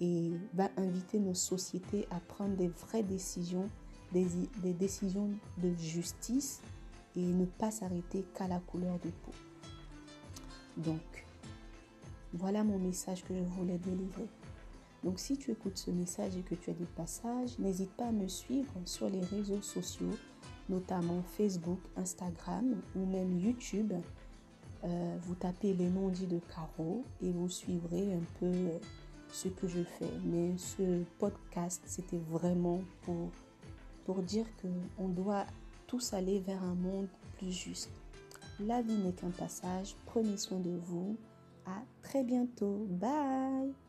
et 0.00 0.32
va 0.52 0.68
inviter 0.76 1.18
nos 1.18 1.34
sociétés 1.34 2.06
à 2.10 2.20
prendre 2.20 2.54
des 2.56 2.68
vraies 2.68 3.02
décisions, 3.02 3.68
des, 4.12 4.26
des 4.62 4.74
décisions 4.74 5.30
de 5.58 5.74
justice 5.74 6.60
et 7.16 7.22
ne 7.22 7.46
pas 7.46 7.70
s'arrêter 7.70 8.24
qu'à 8.34 8.46
la 8.46 8.60
couleur 8.60 8.98
de 8.98 9.10
peau. 9.10 9.32
Donc, 10.76 11.26
voilà 12.34 12.62
mon 12.62 12.78
message 12.78 13.24
que 13.24 13.34
je 13.34 13.42
voulais 13.42 13.78
délivrer. 13.78 14.28
Donc 15.06 15.20
si 15.20 15.36
tu 15.36 15.52
écoutes 15.52 15.78
ce 15.78 15.92
message 15.92 16.36
et 16.36 16.40
que 16.40 16.56
tu 16.56 16.68
as 16.68 16.72
des 16.72 16.84
passages, 16.84 17.56
n'hésite 17.60 17.92
pas 17.92 18.08
à 18.08 18.10
me 18.10 18.26
suivre 18.26 18.72
sur 18.84 19.08
les 19.08 19.20
réseaux 19.20 19.62
sociaux, 19.62 20.10
notamment 20.68 21.22
Facebook, 21.22 21.78
Instagram 21.96 22.74
ou 22.96 23.06
même 23.06 23.38
YouTube. 23.38 23.92
Euh, 24.82 25.16
vous 25.22 25.36
tapez 25.36 25.74
les 25.74 25.88
noms 25.88 26.08
dits 26.08 26.26
de 26.26 26.40
Caro 26.52 27.04
et 27.22 27.30
vous 27.30 27.48
suivrez 27.48 28.14
un 28.14 28.40
peu 28.40 28.46
euh, 28.46 28.78
ce 29.28 29.46
que 29.46 29.68
je 29.68 29.84
fais. 29.84 30.10
Mais 30.24 30.58
ce 30.58 31.04
podcast, 31.20 31.82
c'était 31.86 32.20
vraiment 32.28 32.80
pour, 33.02 33.30
pour 34.06 34.22
dire 34.24 34.46
qu'on 34.60 35.08
doit 35.08 35.46
tous 35.86 36.14
aller 36.14 36.40
vers 36.40 36.64
un 36.64 36.74
monde 36.74 37.06
plus 37.38 37.52
juste. 37.52 37.90
La 38.58 38.82
vie 38.82 38.96
n'est 38.96 39.12
qu'un 39.12 39.30
passage. 39.30 39.94
Prenez 40.04 40.36
soin 40.36 40.58
de 40.58 40.76
vous. 40.84 41.16
À 41.64 41.80
très 42.02 42.24
bientôt. 42.24 42.88
Bye 42.90 43.85